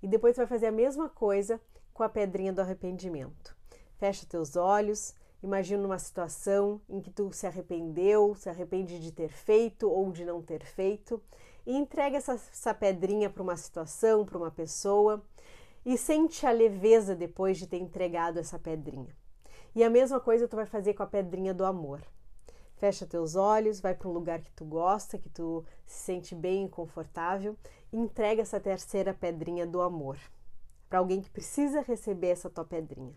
E 0.00 0.06
depois 0.06 0.36
tu 0.36 0.38
vai 0.38 0.46
fazer 0.46 0.66
a 0.68 0.72
mesma 0.72 1.08
coisa 1.08 1.60
com 1.92 2.04
a 2.04 2.08
pedrinha 2.08 2.52
do 2.52 2.60
arrependimento. 2.60 3.56
Fecha 3.96 4.26
teus 4.26 4.54
olhos, 4.54 5.12
imagina 5.42 5.84
uma 5.84 5.98
situação 5.98 6.80
em 6.88 7.00
que 7.00 7.10
tu 7.10 7.32
se 7.32 7.48
arrependeu, 7.48 8.36
se 8.36 8.48
arrepende 8.48 9.00
de 9.00 9.10
ter 9.10 9.28
feito 9.28 9.90
ou 9.90 10.12
de 10.12 10.24
não 10.24 10.40
ter 10.40 10.64
feito, 10.64 11.20
e 11.66 11.76
entrega 11.76 12.18
essa, 12.18 12.34
essa 12.34 12.72
pedrinha 12.72 13.28
para 13.28 13.42
uma 13.42 13.56
situação, 13.56 14.24
para 14.24 14.38
uma 14.38 14.52
pessoa, 14.52 15.20
e 15.84 15.98
sente 15.98 16.46
a 16.46 16.50
leveza 16.50 17.14
depois 17.14 17.58
de 17.58 17.66
ter 17.66 17.78
entregado 17.78 18.38
essa 18.38 18.58
pedrinha. 18.58 19.14
E 19.74 19.82
a 19.82 19.90
mesma 19.90 20.20
coisa 20.20 20.48
tu 20.48 20.56
vai 20.56 20.66
fazer 20.66 20.94
com 20.94 21.02
a 21.02 21.06
pedrinha 21.06 21.52
do 21.52 21.64
amor. 21.64 22.00
Fecha 22.76 23.06
teus 23.06 23.34
olhos, 23.34 23.80
vai 23.80 23.94
para 23.94 24.08
um 24.08 24.12
lugar 24.12 24.40
que 24.40 24.52
tu 24.52 24.64
gosta, 24.64 25.18
que 25.18 25.28
tu 25.28 25.64
se 25.86 26.04
sente 26.04 26.34
bem 26.34 26.66
e 26.66 26.68
confortável, 26.68 27.56
e 27.92 27.98
entrega 27.98 28.42
essa 28.42 28.60
terceira 28.60 29.12
pedrinha 29.12 29.66
do 29.66 29.80
amor 29.80 30.18
para 30.94 31.00
alguém 31.00 31.20
que 31.20 31.30
precisa 31.30 31.80
receber 31.80 32.28
essa 32.28 32.48
tua 32.48 32.64
pedrinha. 32.64 33.12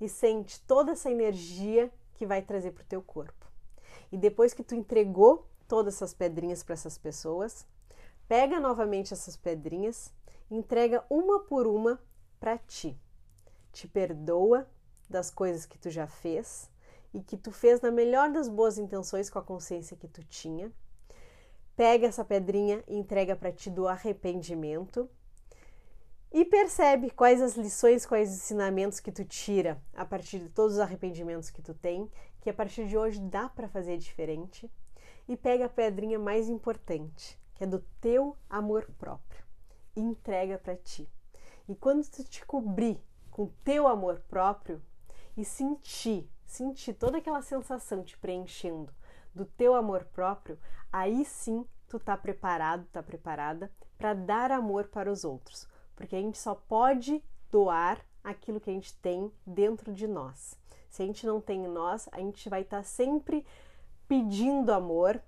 E 0.00 0.08
sente 0.08 0.58
toda 0.62 0.92
essa 0.92 1.10
energia 1.10 1.92
que 2.14 2.24
vai 2.24 2.40
trazer 2.40 2.72
para 2.72 2.82
o 2.82 2.86
teu 2.86 3.02
corpo. 3.02 3.46
E 4.10 4.16
depois 4.16 4.54
que 4.54 4.62
tu 4.62 4.74
entregou 4.74 5.46
todas 5.68 5.96
essas 5.96 6.14
pedrinhas 6.14 6.62
para 6.62 6.72
essas 6.72 6.96
pessoas, 6.96 7.66
pega 8.26 8.58
novamente 8.58 9.12
essas 9.12 9.36
pedrinhas 9.36 10.10
entrega 10.50 11.04
uma 11.08 11.40
por 11.40 11.66
uma 11.66 12.00
para 12.38 12.58
ti. 12.58 12.98
Te 13.72 13.86
perdoa 13.86 14.68
das 15.08 15.30
coisas 15.30 15.64
que 15.64 15.78
tu 15.78 15.90
já 15.90 16.06
fez 16.06 16.68
e 17.14 17.20
que 17.20 17.36
tu 17.36 17.52
fez 17.52 17.80
na 17.80 17.90
melhor 17.90 18.30
das 18.30 18.48
boas 18.48 18.78
intenções 18.78 19.30
com 19.30 19.38
a 19.38 19.44
consciência 19.44 19.96
que 19.96 20.08
tu 20.08 20.24
tinha. 20.24 20.72
Pega 21.76 22.06
essa 22.06 22.24
pedrinha 22.24 22.82
e 22.88 22.96
entrega 22.96 23.36
para 23.36 23.52
ti 23.52 23.70
do 23.70 23.86
arrependimento 23.86 25.08
e 26.32 26.44
percebe 26.44 27.10
quais 27.10 27.40
as 27.40 27.56
lições, 27.56 28.06
quais 28.06 28.30
os 28.30 28.36
ensinamentos 28.36 29.00
que 29.00 29.10
tu 29.10 29.24
tira 29.24 29.80
a 29.94 30.04
partir 30.04 30.38
de 30.38 30.48
todos 30.48 30.74
os 30.74 30.80
arrependimentos 30.80 31.50
que 31.50 31.62
tu 31.62 31.74
tem, 31.74 32.10
que 32.40 32.50
a 32.50 32.54
partir 32.54 32.86
de 32.86 32.96
hoje 32.96 33.20
dá 33.20 33.48
para 33.48 33.68
fazer 33.68 33.96
diferente. 33.98 34.70
E 35.28 35.36
pega 35.36 35.66
a 35.66 35.68
pedrinha 35.68 36.18
mais 36.18 36.48
importante, 36.48 37.38
que 37.54 37.64
é 37.64 37.66
do 37.66 37.80
teu 38.00 38.36
amor 38.48 38.88
próprio 38.98 39.49
entrega 40.00 40.58
para 40.58 40.76
ti. 40.76 41.08
E 41.68 41.74
quando 41.74 42.08
tu 42.08 42.24
te 42.24 42.44
cobrir 42.44 43.00
com 43.30 43.46
teu 43.64 43.86
amor 43.86 44.20
próprio 44.28 44.82
e 45.36 45.44
sentir, 45.44 46.28
sentir 46.44 46.94
toda 46.94 47.18
aquela 47.18 47.42
sensação 47.42 48.02
te 48.02 48.18
preenchendo 48.18 48.92
do 49.34 49.44
teu 49.44 49.74
amor 49.74 50.04
próprio, 50.06 50.58
aí 50.92 51.24
sim 51.24 51.64
tu 51.88 51.98
tá 51.98 52.16
preparado, 52.16 52.86
tá 52.92 53.02
preparada 53.02 53.70
para 53.96 54.14
dar 54.14 54.50
amor 54.50 54.88
para 54.88 55.10
os 55.10 55.24
outros, 55.24 55.68
porque 55.94 56.16
a 56.16 56.20
gente 56.20 56.38
só 56.38 56.54
pode 56.54 57.22
doar 57.50 58.04
aquilo 58.22 58.60
que 58.60 58.70
a 58.70 58.72
gente 58.72 58.94
tem 58.96 59.30
dentro 59.46 59.92
de 59.92 60.06
nós. 60.06 60.58
Se 60.88 61.02
a 61.02 61.06
gente 61.06 61.26
não 61.26 61.40
tem 61.40 61.64
em 61.64 61.68
nós, 61.68 62.08
a 62.12 62.18
gente 62.18 62.48
vai 62.48 62.62
estar 62.62 62.78
tá 62.78 62.82
sempre 62.82 63.46
pedindo 64.08 64.72
amor, 64.72 65.22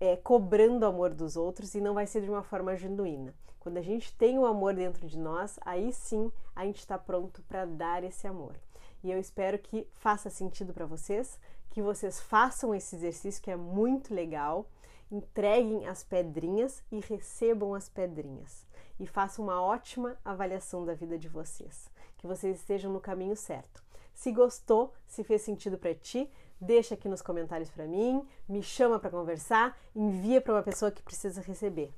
é, 0.00 0.16
cobrando 0.16 0.84
amor 0.84 1.14
dos 1.14 1.36
outros 1.36 1.74
e 1.74 1.80
não 1.80 1.94
vai 1.94 2.06
ser 2.06 2.22
de 2.22 2.30
uma 2.30 2.42
forma 2.42 2.76
genuína. 2.76 3.34
Quando 3.66 3.78
a 3.78 3.82
gente 3.82 4.14
tem 4.14 4.38
o 4.38 4.46
amor 4.46 4.74
dentro 4.74 5.08
de 5.08 5.18
nós, 5.18 5.58
aí 5.62 5.92
sim 5.92 6.30
a 6.54 6.64
gente 6.64 6.78
está 6.78 6.96
pronto 6.96 7.42
para 7.48 7.64
dar 7.64 8.04
esse 8.04 8.24
amor. 8.24 8.54
E 9.02 9.10
eu 9.10 9.18
espero 9.18 9.58
que 9.58 9.88
faça 9.92 10.30
sentido 10.30 10.72
para 10.72 10.86
vocês, 10.86 11.36
que 11.70 11.82
vocês 11.82 12.20
façam 12.20 12.72
esse 12.72 12.94
exercício 12.94 13.42
que 13.42 13.50
é 13.50 13.56
muito 13.56 14.14
legal, 14.14 14.68
entreguem 15.10 15.84
as 15.84 16.04
pedrinhas 16.04 16.80
e 16.92 17.00
recebam 17.00 17.74
as 17.74 17.88
pedrinhas 17.88 18.64
e 19.00 19.04
façam 19.04 19.44
uma 19.44 19.60
ótima 19.60 20.16
avaliação 20.24 20.84
da 20.84 20.94
vida 20.94 21.18
de 21.18 21.28
vocês, 21.28 21.90
que 22.18 22.26
vocês 22.28 22.58
estejam 22.58 22.92
no 22.92 23.00
caminho 23.00 23.34
certo. 23.34 23.82
Se 24.14 24.30
gostou, 24.30 24.94
se 25.08 25.24
fez 25.24 25.42
sentido 25.42 25.76
para 25.76 25.92
ti, 25.92 26.30
deixa 26.60 26.94
aqui 26.94 27.08
nos 27.08 27.20
comentários 27.20 27.68
para 27.68 27.84
mim, 27.84 28.24
me 28.48 28.62
chama 28.62 29.00
para 29.00 29.10
conversar, 29.10 29.76
envia 29.92 30.40
para 30.40 30.54
uma 30.54 30.62
pessoa 30.62 30.92
que 30.92 31.02
precisa 31.02 31.40
receber. 31.40 31.92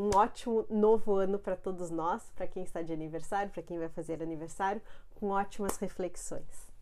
Um 0.00 0.16
ótimo 0.16 0.64
novo 0.70 1.14
ano 1.16 1.38
para 1.38 1.54
todos 1.54 1.90
nós, 1.90 2.22
para 2.34 2.46
quem 2.46 2.62
está 2.62 2.80
de 2.80 2.90
aniversário, 2.90 3.52
para 3.52 3.62
quem 3.62 3.78
vai 3.78 3.90
fazer 3.90 4.22
aniversário, 4.22 4.80
com 5.16 5.28
ótimas 5.28 5.76
reflexões. 5.76 6.72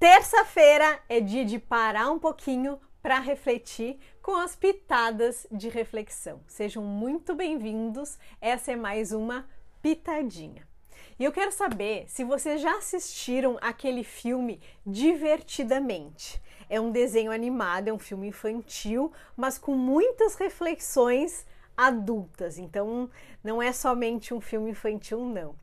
Terça-feira 0.00 1.00
é 1.08 1.20
dia 1.20 1.44
de 1.44 1.60
parar 1.60 2.10
um 2.10 2.18
pouquinho 2.18 2.80
para 3.00 3.20
refletir 3.20 4.00
com 4.20 4.34
as 4.34 4.56
pitadas 4.56 5.46
de 5.52 5.68
reflexão. 5.68 6.40
Sejam 6.48 6.82
muito 6.82 7.36
bem-vindos. 7.36 8.18
Essa 8.40 8.72
é 8.72 8.76
mais 8.76 9.12
uma 9.12 9.48
pitadinha. 9.80 10.73
E 11.18 11.24
eu 11.24 11.30
quero 11.30 11.52
saber 11.52 12.06
se 12.08 12.24
vocês 12.24 12.60
já 12.60 12.76
assistiram 12.76 13.56
aquele 13.60 14.02
filme 14.02 14.60
Divertidamente. 14.84 16.42
É 16.68 16.80
um 16.80 16.90
desenho 16.90 17.30
animado, 17.30 17.88
é 17.88 17.92
um 17.92 17.98
filme 17.98 18.28
infantil, 18.28 19.12
mas 19.36 19.58
com 19.58 19.74
muitas 19.76 20.34
reflexões 20.34 21.46
adultas. 21.76 22.58
Então, 22.58 23.08
não 23.42 23.62
é 23.62 23.72
somente 23.72 24.34
um 24.34 24.40
filme 24.40 24.70
infantil, 24.70 25.20
não. 25.24 25.54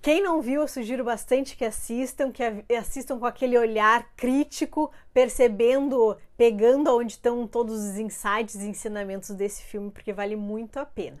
Quem 0.00 0.22
não 0.22 0.40
viu, 0.40 0.62
eu 0.62 0.68
sugiro 0.68 1.04
bastante 1.04 1.56
que 1.56 1.64
assistam, 1.64 2.32
que 2.32 2.42
assistam 2.74 3.18
com 3.18 3.26
aquele 3.26 3.56
olhar 3.56 4.10
crítico, 4.16 4.90
percebendo, 5.12 6.16
pegando 6.36 6.96
onde 6.96 7.12
estão 7.12 7.46
todos 7.46 7.84
os 7.84 7.98
insights 7.98 8.56
e 8.56 8.68
ensinamentos 8.68 9.30
desse 9.30 9.62
filme, 9.62 9.90
porque 9.90 10.12
vale 10.12 10.34
muito 10.34 10.78
a 10.78 10.84
pena. 10.86 11.18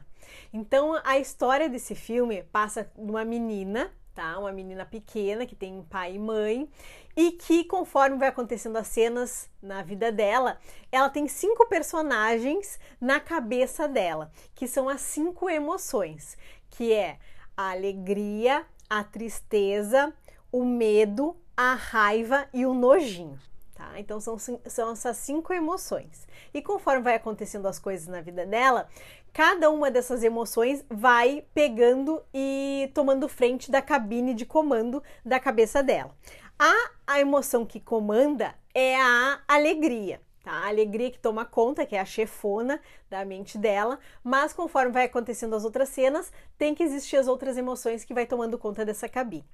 Então, 0.52 1.00
a 1.02 1.18
história 1.18 1.68
desse 1.68 1.94
filme 1.94 2.42
passa 2.52 2.90
de 2.96 3.10
uma 3.10 3.24
menina, 3.24 3.90
tá? 4.14 4.38
Uma 4.38 4.52
menina 4.52 4.84
pequena 4.84 5.46
que 5.46 5.54
tem 5.54 5.82
pai 5.84 6.14
e 6.14 6.18
mãe 6.18 6.68
e 7.16 7.32
que, 7.32 7.64
conforme 7.64 8.18
vai 8.18 8.28
acontecendo 8.28 8.76
as 8.76 8.86
cenas 8.86 9.50
na 9.62 9.82
vida 9.82 10.12
dela, 10.12 10.58
ela 10.90 11.08
tem 11.08 11.26
cinco 11.26 11.66
personagens 11.66 12.78
na 13.00 13.18
cabeça 13.18 13.88
dela, 13.88 14.30
que 14.54 14.68
são 14.68 14.88
as 14.88 15.00
cinco 15.00 15.48
emoções, 15.48 16.36
que 16.68 16.92
é 16.92 17.18
a 17.56 17.70
alegria, 17.70 18.66
a 18.88 19.02
tristeza, 19.02 20.12
o 20.50 20.64
medo, 20.64 21.36
a 21.56 21.74
raiva 21.74 22.46
e 22.52 22.66
o 22.66 22.74
nojinho. 22.74 23.38
Tá? 23.74 23.98
Então 23.98 24.20
são, 24.20 24.36
são 24.38 24.92
essas 24.92 25.16
cinco 25.16 25.52
emoções. 25.52 26.26
E 26.52 26.62
conforme 26.62 27.02
vai 27.02 27.14
acontecendo 27.14 27.66
as 27.66 27.78
coisas 27.78 28.06
na 28.06 28.20
vida 28.20 28.46
dela, 28.46 28.86
cada 29.32 29.70
uma 29.70 29.90
dessas 29.90 30.22
emoções 30.22 30.84
vai 30.90 31.44
pegando 31.54 32.22
e 32.32 32.90
tomando 32.94 33.28
frente 33.28 33.70
da 33.70 33.80
cabine 33.80 34.34
de 34.34 34.44
comando 34.44 35.02
da 35.24 35.40
cabeça 35.40 35.82
dela. 35.82 36.14
A, 36.58 36.90
a 37.06 37.20
emoção 37.20 37.64
que 37.64 37.80
comanda 37.80 38.54
é 38.74 38.96
a 38.96 39.40
alegria 39.48 40.20
tá? 40.42 40.52
A 40.52 40.68
alegria 40.68 41.10
que 41.10 41.18
toma 41.18 41.44
conta, 41.44 41.86
que 41.86 41.96
é 41.96 42.00
a 42.00 42.04
chefona 42.04 42.80
da 43.08 43.24
mente 43.24 43.56
dela, 43.56 43.98
mas 44.22 44.52
conforme 44.52 44.92
vai 44.92 45.04
acontecendo 45.04 45.54
as 45.54 45.64
outras 45.64 45.88
cenas, 45.88 46.32
tem 46.58 46.74
que 46.74 46.82
existir 46.82 47.16
as 47.16 47.28
outras 47.28 47.56
emoções 47.56 48.04
que 48.04 48.14
vai 48.14 48.26
tomando 48.26 48.58
conta 48.58 48.84
dessa 48.84 49.08
cabine. 49.08 49.44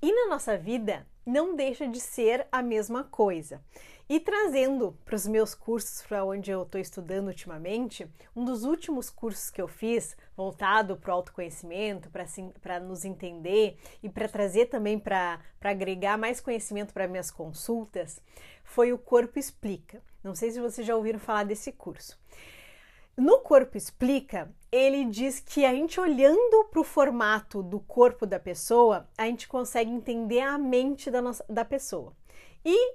E 0.00 0.12
na 0.12 0.28
nossa 0.28 0.56
vida 0.56 1.06
não 1.24 1.54
deixa 1.54 1.86
de 1.86 2.00
ser 2.00 2.46
a 2.50 2.62
mesma 2.62 3.04
coisa. 3.04 3.62
E 4.08 4.20
trazendo 4.20 4.96
para 5.04 5.14
os 5.14 5.26
meus 5.26 5.54
cursos, 5.54 6.02
para 6.02 6.24
onde 6.24 6.50
eu 6.50 6.62
estou 6.62 6.80
estudando 6.80 7.28
ultimamente, 7.28 8.06
um 8.34 8.44
dos 8.44 8.64
últimos 8.64 9.08
cursos 9.08 9.50
que 9.50 9.62
eu 9.62 9.68
fiz, 9.68 10.16
voltado 10.36 10.96
para 10.96 11.10
o 11.10 11.14
autoconhecimento, 11.14 12.10
para 12.60 12.80
nos 12.80 13.04
entender 13.04 13.78
e 14.02 14.08
para 14.08 14.28
trazer 14.28 14.66
também 14.66 14.98
para 14.98 15.40
agregar 15.60 16.18
mais 16.18 16.40
conhecimento 16.40 16.92
para 16.92 17.08
minhas 17.08 17.30
consultas, 17.30 18.20
foi 18.64 18.92
o 18.92 18.98
Corpo 18.98 19.38
Explica. 19.38 20.02
Não 20.22 20.34
sei 20.34 20.50
se 20.50 20.60
vocês 20.60 20.86
já 20.86 20.94
ouviram 20.94 21.18
falar 21.18 21.44
desse 21.44 21.72
curso. 21.72 22.18
No 23.16 23.40
Corpo 23.40 23.76
Explica, 23.76 24.50
ele 24.70 25.04
diz 25.04 25.38
que 25.38 25.66
a 25.66 25.72
gente 25.72 26.00
olhando 26.00 26.64
para 26.70 26.80
o 26.80 26.84
formato 26.84 27.62
do 27.62 27.78
corpo 27.78 28.24
da 28.24 28.40
pessoa, 28.40 29.06
a 29.18 29.26
gente 29.26 29.46
consegue 29.46 29.90
entender 29.90 30.40
a 30.40 30.56
mente 30.56 31.10
da, 31.10 31.20
nossa, 31.20 31.44
da 31.48 31.62
pessoa. 31.62 32.16
E 32.64 32.94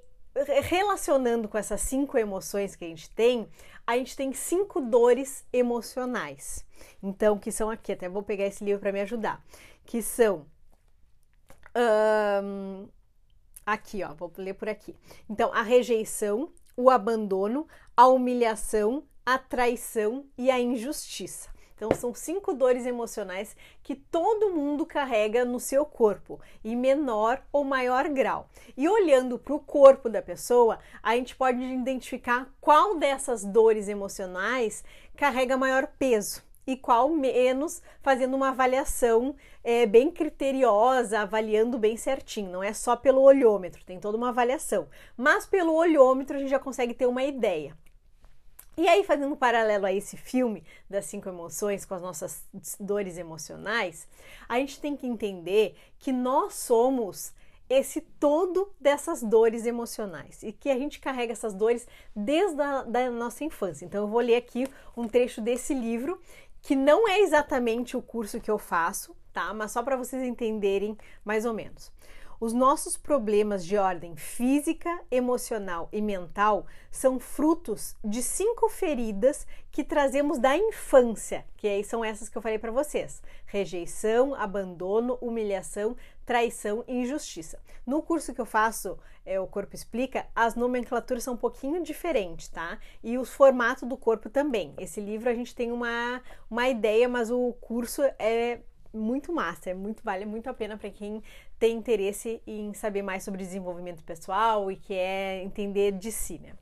relacionando 0.64 1.48
com 1.48 1.58
essas 1.58 1.82
cinco 1.82 2.18
emoções 2.18 2.76
que 2.76 2.86
a 2.86 2.88
gente 2.88 3.10
tem, 3.12 3.48
a 3.86 3.98
gente 3.98 4.16
tem 4.16 4.34
cinco 4.34 4.80
dores 4.80 5.46
emocionais. 5.52 6.66
Então, 7.02 7.38
que 7.38 7.52
são 7.52 7.70
aqui, 7.70 7.94
até 7.94 8.08
vou 8.08 8.24
pegar 8.24 8.46
esse 8.46 8.64
livro 8.64 8.80
para 8.80 8.92
me 8.92 9.02
ajudar, 9.02 9.44
que 9.86 10.02
são 10.02 10.46
um, 12.44 12.88
aqui, 13.66 14.04
ó, 14.04 14.14
vou 14.14 14.32
ler 14.38 14.54
por 14.54 14.68
aqui. 14.70 14.96
Então, 15.30 15.54
a 15.54 15.62
rejeição, 15.62 16.52
o 16.76 16.90
abandono, 16.90 17.68
a 17.96 18.08
humilhação, 18.08 19.08
a 19.26 19.38
traição 19.38 20.26
e 20.38 20.50
a 20.50 20.60
injustiça. 20.60 21.50
Então, 21.78 21.92
são 21.92 22.12
cinco 22.12 22.54
dores 22.54 22.88
emocionais 22.88 23.56
que 23.84 23.96
todo 23.96 24.50
mundo 24.50 24.84
carrega 24.84 25.46
no 25.46 25.60
seu 25.60 25.86
corpo, 25.86 26.42
em 26.66 26.76
menor 26.76 27.40
ou 27.54 27.64
maior 27.64 28.10
grau. 28.10 28.50
E 28.76 28.90
olhando 28.90 29.38
para 29.38 29.54
o 29.54 29.60
corpo 29.60 30.10
da 30.10 30.22
pessoa, 30.22 30.80
a 31.04 31.16
gente 31.16 31.36
pode 31.36 31.64
identificar 31.64 32.52
qual 32.60 32.98
dessas 32.98 33.46
dores 33.46 33.88
emocionais 33.88 34.84
carrega 35.16 35.56
maior 35.56 35.86
peso 36.00 36.42
e 36.66 36.76
qual 36.76 37.10
menos, 37.10 37.82
fazendo 38.02 38.36
uma 38.36 38.50
avaliação 38.50 39.36
é, 39.64 39.86
bem 39.86 40.12
criteriosa, 40.12 41.20
avaliando 41.20 41.78
bem 41.78 41.96
certinho. 41.96 42.52
Não 42.52 42.64
é 42.64 42.74
só 42.74 42.96
pelo 42.96 43.22
olhômetro, 43.22 43.86
tem 43.86 44.00
toda 44.00 44.18
uma 44.18 44.30
avaliação. 44.30 44.88
Mas 45.16 45.46
pelo 45.46 45.74
olhômetro 45.74 46.36
a 46.36 46.40
gente 46.40 46.50
já 46.50 46.60
consegue 46.60 46.94
ter 46.94 47.06
uma 47.06 47.24
ideia. 47.24 47.78
E 48.78 48.88
aí, 48.88 49.04
fazendo 49.04 49.34
um 49.34 49.36
paralelo 49.36 49.88
a 49.88 49.92
esse 49.92 50.16
filme 50.16 50.64
das 50.88 51.06
cinco 51.06 51.28
emoções 51.28 51.84
com 51.84 51.96
as 51.96 52.02
nossas 52.02 52.46
dores 52.80 53.18
emocionais, 53.18 54.08
a 54.48 54.60
gente 54.60 54.80
tem 54.80 54.96
que 54.96 55.08
entender 55.08 55.76
que 55.98 56.12
nós 56.12 56.54
somos 56.54 57.34
esse 57.68 58.02
todo 58.02 58.72
dessas 58.80 59.24
dores 59.24 59.66
emocionais 59.66 60.44
e 60.44 60.52
que 60.52 60.70
a 60.70 60.78
gente 60.78 61.00
carrega 61.00 61.34
essas 61.34 61.56
dores 61.56 61.88
desde 62.16 62.62
a 62.62 62.84
da 62.84 63.10
nossa 63.10 63.44
infância. 63.44 63.84
Então, 63.84 64.04
eu 64.04 64.08
vou 64.08 64.22
ler 64.22 64.36
aqui 64.36 64.68
um 64.96 65.08
trecho 65.08 65.42
desse 65.42 65.74
livro 65.74 66.22
que 66.62 66.76
não 66.76 67.08
é 67.08 67.20
exatamente 67.22 67.98
o 67.98 68.02
curso 68.02 68.40
que 68.40 68.52
eu 68.52 68.60
faço, 68.60 69.16
tá? 69.34 69.54
Mas 69.56 69.72
só 69.72 69.82
para 69.82 69.98
vocês 69.98 70.22
entenderem 70.22 70.96
mais 71.26 71.46
ou 71.46 71.54
menos. 71.54 71.92
Os 72.40 72.54
nossos 72.54 72.96
problemas 72.96 73.66
de 73.66 73.78
ordem 73.78 74.16
física, 74.16 75.02
emocional 75.10 75.90
e 75.92 76.00
mental 76.00 76.68
são 76.92 77.20
frutos 77.20 77.96
de 78.04 78.22
cinco 78.22 78.70
feridas 78.70 79.48
que 79.72 79.84
trazemos 79.84 80.38
da 80.38 80.56
infância, 80.56 81.46
que 81.58 81.68
aí 81.68 81.84
são 81.84 82.06
essas 82.06 82.30
que 82.30 82.38
eu 82.38 82.42
falei 82.42 82.60
para 82.60 82.72
vocês: 82.72 83.24
rejeição, 83.48 84.36
abandono, 84.36 85.18
humilhação, 85.20 85.98
traição 86.28 86.84
e 86.88 87.02
injustiça. 87.02 87.60
No 87.84 88.04
curso 88.04 88.32
que 88.36 88.42
eu 88.42 88.46
faço, 88.46 89.00
é, 89.26 89.40
o 89.40 89.48
Corpo 89.48 89.74
Explica, 89.74 90.28
as 90.36 90.54
nomenclaturas 90.54 91.24
são 91.24 91.34
um 91.34 91.38
pouquinho 91.38 91.82
diferentes, 91.82 92.50
tá? 92.50 92.78
E 93.04 93.18
o 93.18 93.26
formato 93.26 93.84
do 93.84 93.98
corpo 93.98 94.30
também. 94.30 94.76
Esse 94.78 95.02
livro 95.02 95.28
a 95.28 95.34
gente 95.34 95.56
tem 95.56 95.72
uma, 95.72 96.22
uma 96.52 96.70
ideia, 96.70 97.10
mas 97.10 97.32
o 97.32 97.54
curso 97.54 98.04
é 98.20 98.60
muito 98.94 99.34
massa, 99.34 99.70
é 99.70 99.74
muito 99.74 100.04
vale 100.04 100.26
muito 100.26 100.50
a 100.50 100.54
pena 100.54 100.78
para 100.78 100.90
quem 100.90 101.24
tem 101.60 101.78
interesse 101.78 102.42
em 102.46 102.74
saber 102.74 103.02
mais 103.02 103.24
sobre 103.24 103.44
desenvolvimento 103.44 104.04
pessoal 104.04 104.72
e 104.72 104.76
quer 104.76 105.44
entender 105.44 105.92
de 105.92 106.12
si, 106.12 106.40
né? 106.40 106.54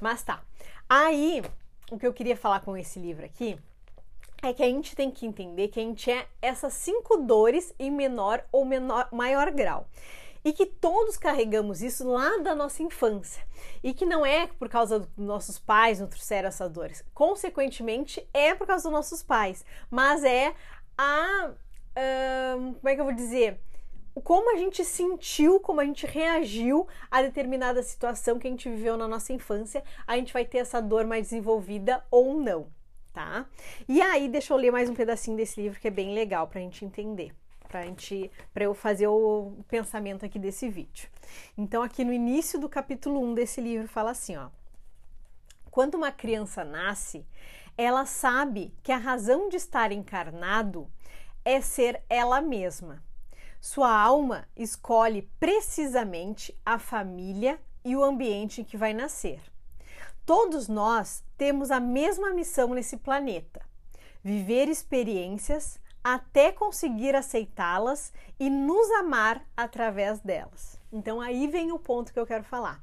Mas 0.00 0.22
tá. 0.22 0.42
Aí, 0.88 1.42
o 1.90 1.98
que 1.98 2.06
eu 2.06 2.12
queria 2.12 2.36
falar 2.36 2.60
com 2.60 2.76
esse 2.76 2.98
livro 2.98 3.24
aqui 3.24 3.58
é 4.42 4.52
que 4.52 4.62
a 4.62 4.66
gente 4.66 4.96
tem 4.96 5.10
que 5.10 5.24
entender 5.24 5.68
que 5.68 5.78
a 5.78 5.82
gente 5.82 6.10
é 6.10 6.26
essas 6.40 6.74
cinco 6.74 7.16
dores 7.18 7.72
em 7.78 7.90
menor 7.90 8.44
ou 8.50 8.64
menor, 8.64 9.08
maior 9.12 9.50
grau. 9.52 9.86
E 10.44 10.52
que 10.52 10.66
todos 10.66 11.16
carregamos 11.16 11.82
isso 11.82 12.04
lá 12.08 12.38
da 12.38 12.52
nossa 12.52 12.82
infância. 12.82 13.46
E 13.80 13.94
que 13.94 14.04
não 14.04 14.26
é 14.26 14.48
por 14.48 14.68
causa 14.68 14.98
dos 14.98 15.08
nossos 15.16 15.60
pais 15.60 16.00
nos 16.00 16.10
trouxeram 16.10 16.48
essas 16.48 16.68
dores. 16.68 17.04
Consequentemente, 17.14 18.28
é 18.34 18.52
por 18.52 18.66
causa 18.66 18.82
dos 18.82 18.92
nossos 18.92 19.22
pais. 19.22 19.64
Mas 19.88 20.24
é 20.24 20.52
a 20.98 21.52
como 22.78 22.88
é 22.88 22.94
que 22.94 23.00
eu 23.00 23.04
vou 23.04 23.14
dizer? 23.14 23.60
Como 24.24 24.54
a 24.54 24.58
gente 24.58 24.84
sentiu, 24.84 25.58
como 25.60 25.80
a 25.80 25.84
gente 25.84 26.06
reagiu 26.06 26.86
a 27.10 27.22
determinada 27.22 27.82
situação 27.82 28.38
que 28.38 28.46
a 28.46 28.50
gente 28.50 28.68
viveu 28.68 28.96
na 28.96 29.08
nossa 29.08 29.32
infância, 29.32 29.82
a 30.06 30.16
gente 30.16 30.32
vai 30.32 30.44
ter 30.44 30.58
essa 30.58 30.82
dor 30.82 31.06
mais 31.06 31.28
desenvolvida 31.28 32.04
ou 32.10 32.34
não. 32.34 32.66
tá? 33.12 33.46
E 33.88 34.00
aí, 34.00 34.28
deixa 34.28 34.52
eu 34.52 34.56
ler 34.56 34.70
mais 34.70 34.88
um 34.88 34.94
pedacinho 34.94 35.36
desse 35.36 35.60
livro 35.60 35.78
que 35.78 35.88
é 35.88 35.90
bem 35.90 36.14
legal 36.14 36.46
para 36.46 36.60
a 36.60 36.62
gente 36.62 36.84
entender, 36.84 37.34
para 37.68 37.82
gente, 37.82 38.30
para 38.52 38.64
eu 38.64 38.74
fazer 38.74 39.06
o 39.06 39.52
pensamento 39.68 40.24
aqui 40.24 40.38
desse 40.38 40.68
vídeo. 40.68 41.08
Então, 41.56 41.82
aqui 41.82 42.04
no 42.04 42.12
início 42.12 42.58
do 42.58 42.68
capítulo 42.68 43.20
1 43.20 43.34
desse 43.34 43.60
livro 43.60 43.88
fala 43.88 44.10
assim, 44.10 44.36
ó: 44.36 44.48
Quando 45.70 45.94
uma 45.94 46.10
criança 46.10 46.64
nasce, 46.64 47.24
ela 47.76 48.04
sabe 48.06 48.72
que 48.82 48.92
a 48.92 48.98
razão 48.98 49.48
de 49.48 49.56
estar 49.56 49.92
encarnado 49.92 50.88
é 51.44 51.60
ser 51.60 52.02
ela 52.08 52.40
mesma. 52.40 53.02
Sua 53.60 53.92
alma 53.92 54.48
escolhe 54.56 55.30
precisamente 55.38 56.56
a 56.64 56.78
família 56.78 57.60
e 57.84 57.96
o 57.96 58.02
ambiente 58.02 58.60
em 58.60 58.64
que 58.64 58.76
vai 58.76 58.92
nascer. 58.92 59.40
Todos 60.24 60.68
nós 60.68 61.24
temos 61.36 61.70
a 61.70 61.80
mesma 61.80 62.32
missão 62.32 62.74
nesse 62.74 62.96
planeta: 62.96 63.60
viver 64.22 64.68
experiências 64.68 65.80
até 66.02 66.50
conseguir 66.50 67.14
aceitá-las 67.14 68.12
e 68.38 68.50
nos 68.50 68.90
amar 68.92 69.44
através 69.56 70.20
delas. 70.20 70.80
Então 70.92 71.20
aí 71.20 71.46
vem 71.46 71.72
o 71.72 71.78
ponto 71.78 72.12
que 72.12 72.18
eu 72.18 72.26
quero 72.26 72.44
falar. 72.44 72.82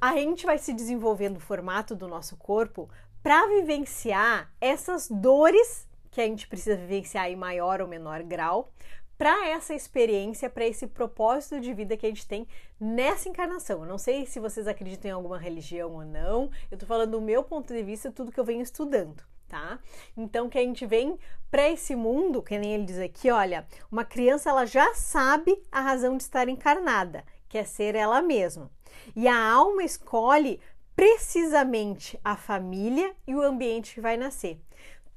A 0.00 0.14
gente 0.14 0.46
vai 0.46 0.58
se 0.58 0.72
desenvolvendo 0.72 1.38
o 1.38 1.40
formato 1.40 1.94
do 1.94 2.06
nosso 2.06 2.36
corpo 2.36 2.88
para 3.22 3.46
vivenciar 3.48 4.50
essas 4.60 5.08
dores 5.08 5.87
que 6.18 6.22
a 6.22 6.26
gente 6.26 6.48
precisa 6.48 6.74
vivenciar 6.74 7.30
em 7.30 7.36
maior 7.36 7.80
ou 7.80 7.86
menor 7.86 8.24
grau, 8.24 8.72
para 9.16 9.50
essa 9.50 9.72
experiência, 9.72 10.50
para 10.50 10.66
esse 10.66 10.84
propósito 10.88 11.60
de 11.60 11.72
vida 11.72 11.96
que 11.96 12.06
a 12.06 12.08
gente 12.08 12.26
tem 12.26 12.44
nessa 12.80 13.28
encarnação. 13.28 13.82
Eu 13.82 13.88
não 13.88 13.98
sei 13.98 14.26
se 14.26 14.40
vocês 14.40 14.66
acreditam 14.66 15.08
em 15.08 15.14
alguma 15.14 15.38
religião 15.38 15.92
ou 15.92 16.04
não, 16.04 16.50
eu 16.72 16.76
tô 16.76 16.86
falando 16.86 17.12
do 17.12 17.20
meu 17.20 17.44
ponto 17.44 17.72
de 17.72 17.84
vista, 17.84 18.10
tudo 18.10 18.32
que 18.32 18.40
eu 18.40 18.44
venho 18.44 18.62
estudando. 18.62 19.22
Tá? 19.46 19.78
Então 20.16 20.48
que 20.48 20.58
a 20.58 20.62
gente 20.62 20.84
vem 20.84 21.16
para 21.50 21.70
esse 21.70 21.94
mundo, 21.94 22.42
que 22.42 22.58
nem 22.58 22.74
ele 22.74 22.84
diz 22.84 22.98
aqui, 22.98 23.30
olha, 23.30 23.64
uma 23.90 24.04
criança 24.04 24.50
ela 24.50 24.66
já 24.66 24.92
sabe 24.94 25.56
a 25.70 25.80
razão 25.80 26.16
de 26.16 26.24
estar 26.24 26.48
encarnada, 26.48 27.24
que 27.48 27.56
é 27.56 27.64
ser 27.64 27.94
ela 27.94 28.20
mesma. 28.20 28.70
E 29.14 29.28
a 29.28 29.40
alma 29.40 29.84
escolhe 29.84 30.60
precisamente 30.96 32.18
a 32.24 32.36
família 32.36 33.14
e 33.24 33.34
o 33.36 33.40
ambiente 33.40 33.94
que 33.94 34.00
vai 34.00 34.16
nascer. 34.16 34.60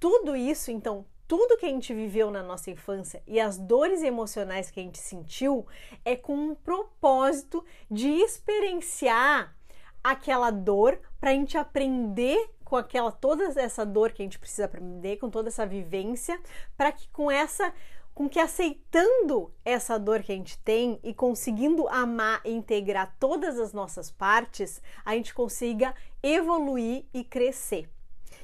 Tudo 0.02 0.36
isso, 0.36 0.72
então, 0.72 1.06
tudo 1.28 1.60
que 1.60 1.66
a 1.68 1.70
gente 1.70 1.94
viveu 1.94 2.32
na 2.32 2.42
nossa 2.42 2.72
infância 2.72 3.22
e 3.28 3.40
as 3.40 3.60
dores 3.60 4.02
emocionais 4.02 4.72
que 4.72 4.80
a 4.80 4.84
gente 4.84 4.98
sentiu 4.98 5.68
é 6.04 6.16
com 6.16 6.34
um 6.34 6.56
propósito 6.56 7.64
de 7.90 8.10
experienciar 8.10 9.56
aquela 10.04 10.50
dor 10.50 11.00
para 11.20 11.30
a 11.30 11.34
gente 11.34 11.56
aprender 11.56 12.50
com 12.66 12.76
aquela 12.76 13.12
toda 13.12 13.44
essa 13.62 13.86
dor 13.86 14.12
que 14.12 14.24
a 14.24 14.26
gente 14.26 14.40
precisa 14.40 14.66
aprender, 14.66 15.18
com 15.18 15.30
toda 15.30 15.50
essa 15.50 15.68
vivência, 15.68 16.42
para 16.76 16.92
que 16.92 17.08
com 17.10 17.30
essa 17.30 17.72
com 18.12 18.28
que 18.28 18.40
aceitando 18.40 19.54
essa 19.64 20.00
dor 20.00 20.24
que 20.24 20.32
a 20.32 20.36
gente 20.36 20.58
tem 20.58 21.00
e 21.04 21.14
conseguindo 21.14 21.88
amar 21.90 22.42
e 22.44 22.52
integrar 22.52 23.16
todas 23.20 23.60
as 23.60 23.72
nossas 23.72 24.10
partes, 24.10 24.82
a 25.06 25.14
gente 25.14 25.32
consiga 25.32 25.94
evoluir 26.24 27.06
e 27.14 27.24
crescer 27.24 27.88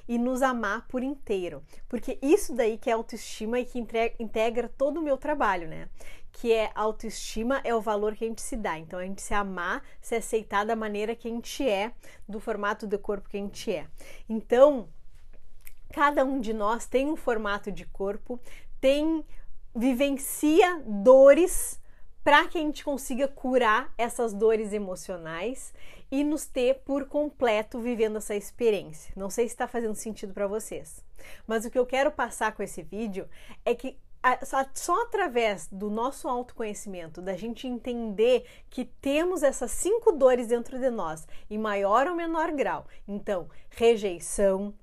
e 0.08 0.18
nos 0.18 0.42
amar 0.42 0.88
por 0.88 1.04
inteiro. 1.04 1.64
Porque 1.88 2.18
isso 2.22 2.56
daí 2.56 2.78
que 2.78 2.90
é 2.90 2.94
autoestima 2.94 3.60
e 3.60 3.66
que 3.66 3.84
integra 4.20 4.70
todo 4.78 5.00
o 5.00 5.04
meu 5.04 5.18
trabalho, 5.18 5.68
né? 5.68 5.90
Que 6.32 6.54
é 6.54 6.72
autoestima 6.76 7.62
é 7.64 7.74
o 7.74 7.82
valor 7.82 8.16
que 8.16 8.24
a 8.24 8.28
gente 8.28 8.42
se 8.42 8.56
dá. 8.56 8.78
Então 8.78 9.00
a 9.00 9.04
gente 9.04 9.22
se 9.22 9.34
amar, 9.34 9.84
se 10.02 10.16
aceitar 10.16 10.66
da 10.66 10.76
maneira 10.76 11.16
que 11.16 11.28
a 11.28 11.32
gente 11.32 11.68
é, 11.68 11.92
do 12.28 12.40
formato 12.40 12.88
do 12.88 12.98
corpo 12.98 13.30
que 13.30 13.38
a 13.38 13.42
gente 13.42 13.72
é. 13.72 13.88
Então, 14.30 14.88
cada 15.92 16.24
um 16.24 16.40
de 16.40 16.54
nós 16.54 16.86
tem 16.86 17.08
um 17.08 17.16
formato 17.16 17.72
de 17.72 17.86
corpo, 17.86 18.40
tem 18.80 19.26
vivencia 19.76 20.82
dores 20.86 21.80
para 22.28 22.46
que 22.46 22.58
a 22.58 22.62
gente 22.62 22.84
consiga 22.84 23.26
curar 23.26 23.90
essas 23.98 24.34
dores 24.34 24.74
emocionais 24.74 25.74
e 26.12 26.26
nos 26.26 26.46
ter 26.46 26.80
por 26.80 27.06
completo 27.06 27.80
vivendo 27.80 28.18
essa 28.18 28.36
experiência. 28.36 29.14
Não 29.16 29.30
sei 29.30 29.48
se 29.48 29.54
está 29.54 29.66
fazendo 29.66 29.96
sentido 29.96 30.34
para 30.34 30.46
vocês, 30.46 31.02
mas 31.48 31.64
o 31.64 31.72
que 31.72 31.80
eu 31.80 31.86
quero 31.86 32.12
passar 32.12 32.52
com 32.52 32.62
esse 32.62 32.84
vídeo 32.84 33.30
é 33.64 33.74
que 33.74 33.98
só 34.74 35.04
através 35.04 35.70
do 35.72 35.90
nosso 35.90 36.28
autoconhecimento, 36.28 37.22
da 37.22 37.38
gente 37.38 37.66
entender 37.66 38.46
que 38.70 38.84
temos 38.84 39.42
essas 39.42 39.72
cinco 39.72 40.12
dores 40.12 40.48
dentro 40.48 40.78
de 40.78 40.90
nós, 40.90 41.26
em 41.50 41.58
maior 41.58 42.08
ou 42.08 42.14
menor 42.14 42.52
grau. 42.52 42.88
Então, 43.08 43.48
rejeição, 43.70 44.74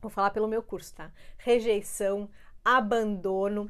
vou 0.00 0.08
falar 0.08 0.30
pelo 0.30 0.46
meu 0.46 0.62
curso, 0.62 0.94
tá? 0.94 1.10
Rejeição, 1.36 2.30
abandono, 2.64 3.68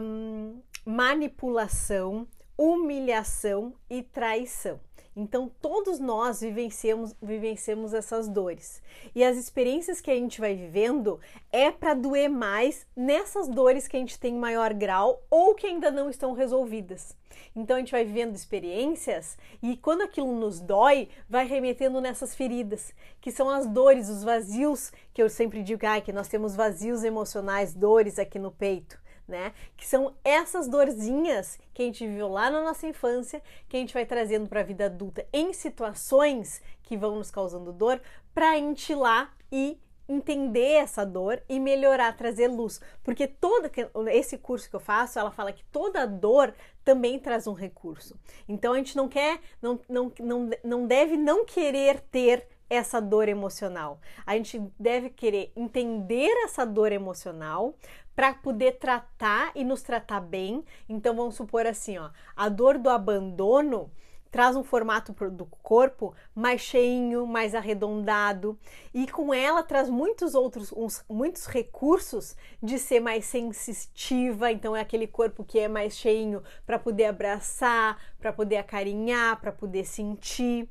hum, 0.00 0.62
manipulação, 0.86 2.28
humilhação 2.56 3.74
e 3.90 4.04
traição. 4.04 4.78
Então, 5.16 5.50
todos 5.60 5.98
nós 5.98 6.42
vivenciamos, 6.42 7.16
vivenciamos 7.20 7.92
essas 7.92 8.28
dores. 8.28 8.80
E 9.14 9.24
as 9.24 9.36
experiências 9.36 10.00
que 10.00 10.10
a 10.10 10.14
gente 10.14 10.40
vai 10.40 10.54
vivendo 10.54 11.18
é 11.50 11.72
para 11.72 11.94
doer 11.94 12.28
mais 12.28 12.86
nessas 12.94 13.48
dores 13.48 13.88
que 13.88 13.96
a 13.96 13.98
gente 13.98 14.20
tem 14.20 14.36
em 14.36 14.38
maior 14.38 14.72
grau 14.74 15.24
ou 15.28 15.54
que 15.54 15.66
ainda 15.66 15.90
não 15.90 16.08
estão 16.08 16.34
resolvidas. 16.34 17.16
Então, 17.54 17.76
a 17.76 17.78
gente 17.80 17.92
vai 17.92 18.04
vivendo 18.04 18.36
experiências 18.36 19.36
e 19.60 19.76
quando 19.76 20.02
aquilo 20.02 20.32
nos 20.38 20.60
dói, 20.60 21.08
vai 21.28 21.46
remetendo 21.46 22.00
nessas 22.00 22.32
feridas, 22.32 22.92
que 23.20 23.32
são 23.32 23.50
as 23.50 23.66
dores, 23.66 24.08
os 24.08 24.22
vazios, 24.22 24.92
que 25.12 25.22
eu 25.22 25.28
sempre 25.28 25.64
digo 25.64 25.84
ah, 25.84 26.00
que 26.00 26.12
nós 26.12 26.28
temos 26.28 26.54
vazios 26.54 27.02
emocionais, 27.02 27.74
dores 27.74 28.20
aqui 28.20 28.38
no 28.38 28.52
peito 28.52 29.04
né? 29.26 29.52
Que 29.76 29.86
são 29.86 30.14
essas 30.24 30.68
dorzinhas 30.68 31.58
que 31.74 31.82
a 31.82 31.84
gente 31.84 32.06
viveu 32.06 32.28
lá 32.28 32.50
na 32.50 32.62
nossa 32.62 32.86
infância, 32.86 33.42
que 33.68 33.76
a 33.76 33.80
gente 33.80 33.94
vai 33.94 34.06
trazendo 34.06 34.48
para 34.48 34.60
a 34.60 34.64
vida 34.64 34.86
adulta 34.86 35.26
em 35.32 35.52
situações 35.52 36.62
que 36.82 36.96
vão 36.96 37.16
nos 37.16 37.30
causando 37.30 37.72
dor, 37.72 38.00
para 38.32 38.52
lá 38.96 39.32
e 39.50 39.78
entender 40.08 40.74
essa 40.74 41.04
dor 41.04 41.42
e 41.48 41.58
melhorar, 41.58 42.16
trazer 42.16 42.48
luz, 42.48 42.80
porque 43.02 43.26
todo 43.26 43.68
esse 44.08 44.38
curso 44.38 44.70
que 44.70 44.76
eu 44.76 44.80
faço, 44.80 45.18
ela 45.18 45.30
fala 45.30 45.52
que 45.52 45.64
toda 45.64 46.06
dor 46.06 46.54
também 46.84 47.18
traz 47.18 47.46
um 47.46 47.52
recurso. 47.52 48.16
Então 48.48 48.72
a 48.72 48.76
gente 48.76 48.96
não 48.96 49.08
quer, 49.08 49.40
não, 49.60 49.80
não, 49.88 50.12
não, 50.20 50.50
não 50.62 50.86
deve 50.86 51.16
não 51.16 51.44
querer 51.44 52.00
ter 52.00 52.46
essa 52.68 53.00
dor 53.00 53.28
emocional. 53.28 54.00
A 54.24 54.36
gente 54.36 54.60
deve 54.78 55.10
querer 55.10 55.52
entender 55.56 56.30
essa 56.44 56.64
dor 56.64 56.92
emocional 56.92 57.74
para 58.16 58.32
poder 58.32 58.78
tratar 58.78 59.52
e 59.54 59.62
nos 59.62 59.82
tratar 59.82 60.20
bem. 60.20 60.64
Então 60.88 61.14
vamos 61.14 61.36
supor 61.36 61.66
assim, 61.66 61.98
ó, 61.98 62.10
a 62.34 62.48
dor 62.48 62.78
do 62.78 62.88
abandono 62.88 63.92
traz 64.30 64.56
um 64.56 64.64
formato 64.64 65.12
do 65.30 65.46
corpo 65.46 66.14
mais 66.34 66.60
cheinho, 66.60 67.26
mais 67.26 67.54
arredondado 67.54 68.58
e 68.92 69.06
com 69.06 69.32
ela 69.32 69.62
traz 69.62 69.88
muitos 69.88 70.34
outros 70.34 70.72
uns, 70.72 71.04
muitos 71.08 71.46
recursos 71.46 72.36
de 72.62 72.78
ser 72.78 73.00
mais 73.00 73.24
sensitiva, 73.24 74.50
então 74.50 74.74
é 74.74 74.80
aquele 74.80 75.06
corpo 75.06 75.44
que 75.44 75.58
é 75.58 75.68
mais 75.68 75.96
cheinho 75.96 76.42
para 76.66 76.78
poder 76.78 77.04
abraçar, 77.04 77.98
para 78.18 78.32
poder 78.32 78.56
acarinhar, 78.56 79.40
para 79.40 79.52
poder 79.52 79.84
sentir. 79.84 80.68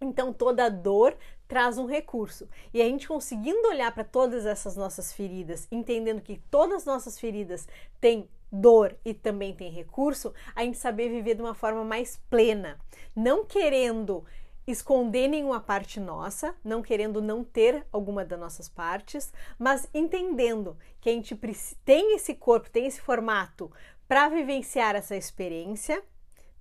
Então 0.00 0.32
toda 0.32 0.68
dor 0.68 1.16
traz 1.46 1.78
um 1.78 1.86
recurso. 1.86 2.48
E 2.72 2.80
a 2.80 2.84
gente 2.84 3.08
conseguindo 3.08 3.68
olhar 3.68 3.92
para 3.92 4.04
todas 4.04 4.46
essas 4.46 4.76
nossas 4.76 5.12
feridas, 5.12 5.66
entendendo 5.70 6.20
que 6.20 6.40
todas 6.50 6.78
as 6.78 6.84
nossas 6.84 7.18
feridas 7.18 7.66
têm 8.00 8.28
dor 8.50 8.96
e 9.04 9.12
também 9.12 9.54
tem 9.54 9.70
recurso, 9.70 10.32
a 10.54 10.62
gente 10.62 10.78
saber 10.78 11.08
viver 11.08 11.34
de 11.34 11.42
uma 11.42 11.54
forma 11.54 11.84
mais 11.84 12.16
plena, 12.30 12.78
não 13.14 13.44
querendo 13.44 14.24
esconder 14.66 15.28
nenhuma 15.28 15.60
parte 15.60 16.00
nossa, 16.00 16.54
não 16.64 16.82
querendo 16.82 17.22
não 17.22 17.44
ter 17.44 17.86
alguma 17.92 18.24
das 18.24 18.38
nossas 18.38 18.68
partes, 18.68 19.32
mas 19.58 19.88
entendendo 19.94 20.76
que 21.00 21.08
a 21.08 21.12
gente 21.12 21.38
tem 21.84 22.16
esse 22.16 22.34
corpo, 22.34 22.70
tem 22.70 22.86
esse 22.86 23.00
formato 23.00 23.70
para 24.08 24.28
vivenciar 24.28 24.96
essa 24.96 25.16
experiência, 25.16 26.02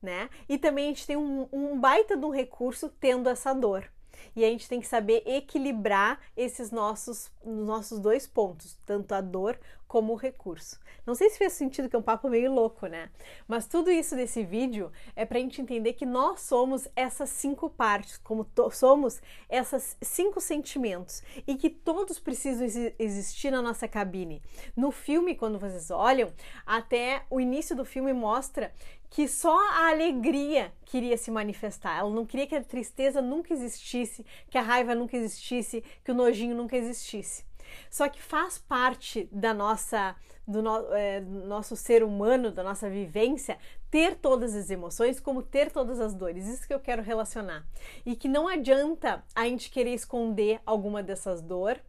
né? 0.02 0.30
E 0.48 0.58
também 0.58 0.86
a 0.86 0.88
gente 0.90 1.08
tem 1.08 1.16
um, 1.16 1.48
um 1.52 1.80
baita 1.80 2.16
de 2.16 2.26
um 2.26 2.30
recurso 2.30 2.90
tendo 3.00 3.28
essa 3.28 3.54
dor 3.54 3.90
e 4.36 4.44
a 4.44 4.50
gente 4.50 4.68
tem 4.68 4.80
que 4.80 4.88
saber 4.88 5.24
equilibrar 5.26 6.20
esses 6.36 6.72
nossos, 6.72 7.32
nossos 7.44 8.00
dois 8.00 8.28
pontos, 8.28 8.78
tanto 8.86 9.14
a 9.14 9.22
dor 9.22 9.60
como 9.88 10.14
o 10.14 10.16
recurso. 10.18 10.80
Não 11.06 11.14
sei 11.14 11.30
se 11.30 11.38
fez 11.38 11.54
sentido, 11.54 11.88
que 11.88 11.96
é 11.96 12.00
um 12.00 12.02
papo 12.02 12.28
meio 12.28 12.52
louco, 12.52 12.88
né? 12.88 13.10
Mas 13.48 13.68
tudo 13.68 13.92
isso 13.92 14.16
desse 14.16 14.44
vídeo 14.44 14.92
é 15.16 15.26
para 15.26 15.38
a 15.38 15.42
gente 15.42 15.62
entender 15.62 15.94
que 15.94 16.06
nós 16.06 16.42
somos 16.42 16.88
essas 16.96 17.30
cinco 17.30 17.70
partes, 17.70 18.18
como 18.18 18.46
somos 18.72 19.22
essas 19.48 19.96
cinco 20.02 20.42
sentimentos 20.42 21.22
e 21.48 21.56
que 21.56 21.70
todos 21.70 22.20
precisam 22.20 22.68
existir 22.98 23.52
na 23.52 23.62
nossa 23.62 23.88
cabine. 23.88 24.42
No 24.76 24.92
filme, 24.92 25.36
quando 25.36 25.60
vocês 25.60 25.92
olham, 25.92 26.30
até 26.66 27.24
o 27.30 27.40
início 27.40 27.76
do 27.76 27.86
filme 27.86 28.12
mostra 28.12 28.74
que 29.16 29.30
só 29.30 29.58
a 29.72 29.92
alegria 29.92 30.74
queria 30.84 31.16
se 31.16 31.32
manifestar. 31.32 32.00
Ela 32.00 32.10
não 32.10 32.26
queria 32.26 32.46
que 32.46 32.54
a 32.54 32.62
tristeza 32.62 33.22
nunca 33.22 33.54
existisse, 33.54 34.26
que 34.50 34.58
a 34.58 34.62
raiva 34.62 34.94
nunca 34.94 35.16
existisse, 35.16 35.82
que 36.04 36.12
o 36.12 36.14
nojinho 36.14 36.54
nunca 36.54 36.76
existisse. 36.76 37.46
Só 37.90 38.10
que 38.10 38.22
faz 38.22 38.58
parte 38.58 39.30
da 39.32 39.54
nossa 39.54 40.18
do 40.46 40.62
no, 40.62 40.94
é, 40.94 41.22
nosso 41.22 41.78
ser 41.78 42.04
humano, 42.04 42.52
da 42.52 42.62
nossa 42.62 42.90
vivência, 42.90 43.58
ter 43.90 44.16
todas 44.16 44.54
as 44.54 44.70
emoções, 44.70 45.18
como 45.18 45.42
ter 45.42 45.72
todas 45.72 46.02
as 46.02 46.14
dores. 46.14 46.46
Isso 46.46 46.68
que 46.68 46.74
eu 46.74 46.80
quero 46.82 47.02
relacionar. 47.02 47.66
E 48.06 48.18
que 48.18 48.28
não 48.28 48.50
adianta 48.50 49.24
a 49.34 49.46
gente 49.46 49.72
querer 49.72 49.94
esconder 49.94 50.60
alguma 50.66 51.02
dessas 51.02 51.42
dores 51.42 51.82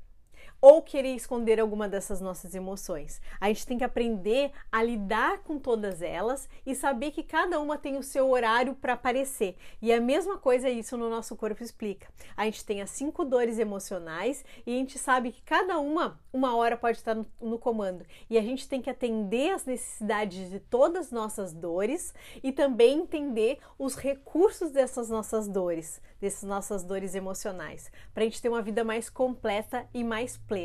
ou 0.68 0.83
querer 0.83 1.14
esconder 1.14 1.61
alguma 1.61 1.88
dessas 1.88 2.20
nossas 2.20 2.52
emoções. 2.52 3.20
A 3.40 3.46
gente 3.46 3.64
tem 3.64 3.79
que 3.79 3.85
aprender 3.85 4.50
a 4.72 4.83
lidar 4.83 5.38
com 5.44 5.61
todas 5.61 6.02
elas 6.02 6.48
e 6.66 6.74
saber 6.74 7.12
que 7.12 7.22
cada 7.22 7.61
uma 7.61 7.79
tem 7.79 7.96
o 7.96 8.02
seu 8.02 8.29
horário 8.29 8.74
para 8.74 8.94
aparecer. 8.94 9.57
E 9.81 9.92
a 9.92 10.00
mesma 10.00 10.37
coisa 10.38 10.68
isso 10.68 10.96
no 10.96 11.09
nosso 11.09 11.37
corpo 11.37 11.62
explica. 11.62 12.09
A 12.37 12.46
gente 12.46 12.64
tem 12.64 12.83
as 12.83 12.90
cinco 12.90 13.24
dores 13.24 13.61
emocionais 13.61 14.44
e 14.66 14.74
a 14.74 14.76
gente 14.76 14.98
sabe 14.98 15.31
que 15.31 15.40
cada 15.42 15.79
uma, 15.79 16.18
uma 16.33 16.57
hora 16.57 16.76
pode 16.76 16.98
estar 16.98 17.14
no, 17.14 17.24
no 17.40 17.61
comando. 17.61 18.05
E 18.29 18.37
a 18.37 18.42
gente 18.42 18.68
tem 18.68 18.83
que 18.83 18.90
atender 18.90 19.52
as 19.52 19.64
necessidades 19.64 20.50
de 20.50 20.59
todas 20.59 21.07
as 21.07 21.12
nossas 21.12 21.52
dores 21.52 22.12
e 22.42 22.50
também 22.50 23.02
entender 23.02 23.61
os 23.79 23.94
recursos 23.94 24.72
dessas 24.72 25.09
nossas 25.09 25.46
dores, 25.46 26.02
dessas 26.20 26.42
nossas 26.42 26.83
dores 26.83 27.14
emocionais, 27.14 27.88
para 28.12 28.24
a 28.24 28.26
gente 28.26 28.42
ter 28.42 28.48
uma 28.48 28.62
vida 28.62 28.83
mais 28.83 29.09
completa 29.09 29.87
e 29.94 30.02
mais 30.02 30.37
plena. 30.37 30.56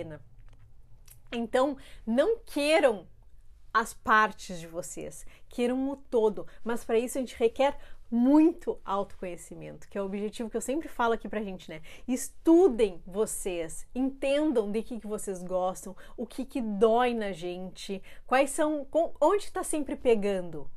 Então, 1.32 1.78
não 2.06 2.40
queiram 2.40 3.08
as 3.74 3.94
partes 3.94 4.60
de 4.60 4.68
vocês, 4.68 5.26
queiram 5.48 5.90
o 5.90 5.96
todo, 5.96 6.46
mas 6.64 6.84
para 6.84 7.00
isso 7.00 7.18
a 7.18 7.22
gente 7.22 7.38
requer 7.38 7.78
muito 8.12 8.78
autoconhecimento, 8.84 9.88
que 9.88 9.98
é 9.98 10.02
o 10.02 10.06
objetivo 10.06 10.50
que 10.50 10.58
eu 10.58 10.62
sempre 10.62 10.90
falo 10.90 11.14
aqui 11.14 11.30
pra 11.30 11.42
gente, 11.42 11.70
né? 11.70 11.82
Estudem 12.06 13.02
vocês, 13.08 13.88
entendam 13.96 14.70
de 14.70 14.84
que, 14.84 15.00
que 15.00 15.08
vocês 15.08 15.42
gostam, 15.42 15.96
o 16.18 16.28
que, 16.28 16.44
que 16.44 16.62
dói 16.62 17.14
na 17.14 17.32
gente, 17.32 18.04
quais 18.28 18.50
são, 18.50 18.86
onde 19.22 19.46
está 19.46 19.64
sempre 19.64 19.96
pegando. 19.96 20.70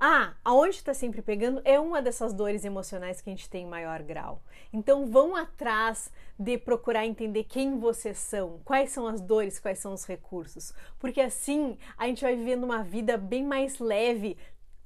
Ah, 0.00 0.34
aonde 0.44 0.76
está 0.76 0.94
sempre 0.94 1.20
pegando 1.20 1.60
é 1.64 1.80
uma 1.80 2.00
dessas 2.00 2.32
dores 2.32 2.64
emocionais 2.64 3.20
que 3.20 3.28
a 3.28 3.32
gente 3.32 3.50
tem 3.50 3.64
em 3.64 3.68
maior 3.68 4.00
grau. 4.00 4.40
Então 4.72 5.06
vão 5.06 5.34
atrás 5.34 6.08
de 6.38 6.56
procurar 6.56 7.04
entender 7.04 7.42
quem 7.42 7.80
vocês 7.80 8.16
são, 8.16 8.60
quais 8.64 8.90
são 8.90 9.08
as 9.08 9.20
dores, 9.20 9.58
quais 9.58 9.80
são 9.80 9.92
os 9.92 10.04
recursos, 10.04 10.72
porque 11.00 11.20
assim 11.20 11.76
a 11.96 12.06
gente 12.06 12.22
vai 12.22 12.36
vivendo 12.36 12.62
uma 12.62 12.84
vida 12.84 13.16
bem 13.16 13.42
mais 13.42 13.80
leve, 13.80 14.36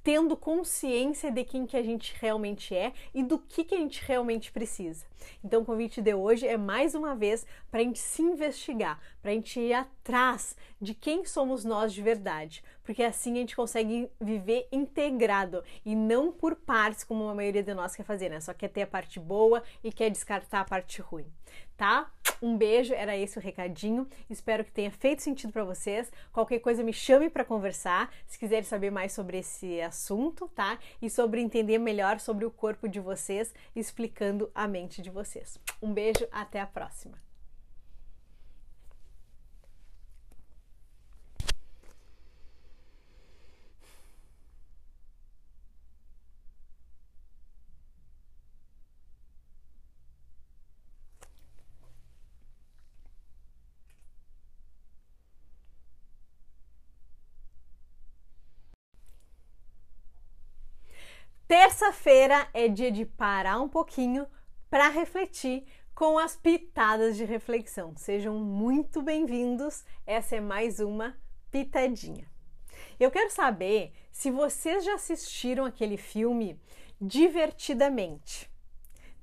tendo 0.03 0.35
consciência 0.35 1.31
de 1.31 1.43
quem 1.45 1.65
que 1.65 1.77
a 1.77 1.81
gente 1.81 2.13
realmente 2.19 2.75
é 2.75 2.91
e 3.13 3.23
do 3.23 3.39
que, 3.39 3.63
que 3.63 3.73
a 3.73 3.77
gente 3.77 4.03
realmente 4.03 4.51
precisa. 4.51 5.05
Então, 5.41 5.61
o 5.61 5.65
convite 5.65 6.01
de 6.01 6.13
hoje 6.13 6.45
é 6.45 6.57
mais 6.57 6.93
uma 6.93 7.15
vez 7.15 7.45
para 7.71 7.79
a 7.79 7.83
gente 7.83 7.99
se 7.99 8.21
investigar, 8.21 8.99
para 9.21 9.31
a 9.31 9.33
gente 9.33 9.57
ir 9.57 9.73
atrás 9.73 10.57
de 10.81 10.93
quem 10.93 11.23
somos 11.23 11.63
nós 11.63 11.93
de 11.93 12.01
verdade, 12.01 12.61
porque 12.83 13.03
assim 13.03 13.33
a 13.33 13.37
gente 13.37 13.55
consegue 13.55 14.09
viver 14.19 14.67
integrado 14.71 15.63
e 15.85 15.95
não 15.95 16.31
por 16.31 16.55
partes, 16.55 17.03
como 17.03 17.27
a 17.27 17.35
maioria 17.35 17.63
de 17.63 17.73
nós 17.73 17.95
quer 17.95 18.03
fazer, 18.03 18.29
né? 18.29 18.39
Só 18.39 18.53
quer 18.53 18.69
ter 18.69 18.83
a 18.83 18.87
parte 18.87 19.19
boa 19.19 19.63
e 19.83 19.91
quer 19.91 20.09
descartar 20.09 20.61
a 20.61 20.65
parte 20.65 21.01
ruim, 21.01 21.25
tá? 21.77 22.11
Um 22.41 22.57
beijo, 22.57 22.93
era 22.93 23.15
esse 23.15 23.37
o 23.37 23.41
recadinho. 23.41 24.07
Espero 24.29 24.65
que 24.65 24.71
tenha 24.71 24.91
feito 24.91 25.21
sentido 25.21 25.53
para 25.53 25.63
vocês. 25.63 26.11
Qualquer 26.31 26.59
coisa 26.59 26.83
me 26.83 26.91
chame 26.91 27.29
para 27.29 27.45
conversar, 27.45 28.13
se 28.27 28.37
quiserem 28.37 28.63
saber 28.63 28.91
mais 28.91 29.13
sobre 29.13 29.37
esse 29.37 29.79
assunto, 29.79 30.49
tá? 30.49 30.77
E 31.01 31.09
sobre 31.09 31.39
entender 31.39 31.77
melhor 31.77 32.19
sobre 32.19 32.45
o 32.45 32.51
corpo 32.51 32.89
de 32.89 32.99
vocês, 32.99 33.53
explicando 33.73 34.51
a 34.53 34.67
mente 34.67 35.01
de 35.01 35.09
vocês. 35.09 35.57
Um 35.81 35.93
beijo, 35.93 36.27
até 36.31 36.59
a 36.59 36.67
próxima. 36.67 37.32
Terça-feira 61.55 62.49
é 62.51 62.67
dia 62.67 62.91
de 62.91 63.05
parar 63.05 63.61
um 63.61 63.69
pouquinho 63.69 64.25
para 64.71 64.89
refletir 64.89 65.63
com 65.93 66.17
as 66.17 66.35
pitadas 66.35 67.15
de 67.15 67.25
reflexão. 67.25 67.93
Sejam 67.95 68.39
muito 68.39 69.03
bem-vindos. 69.03 69.85
Essa 70.03 70.37
é 70.37 70.41
mais 70.41 70.79
uma 70.79 71.15
pitadinha. 71.51 72.25
Eu 72.99 73.11
quero 73.11 73.29
saber 73.29 73.93
se 74.11 74.31
vocês 74.31 74.83
já 74.83 74.95
assistiram 74.95 75.63
aquele 75.63 75.95
filme 75.95 76.59
Divertidamente. 76.99 78.49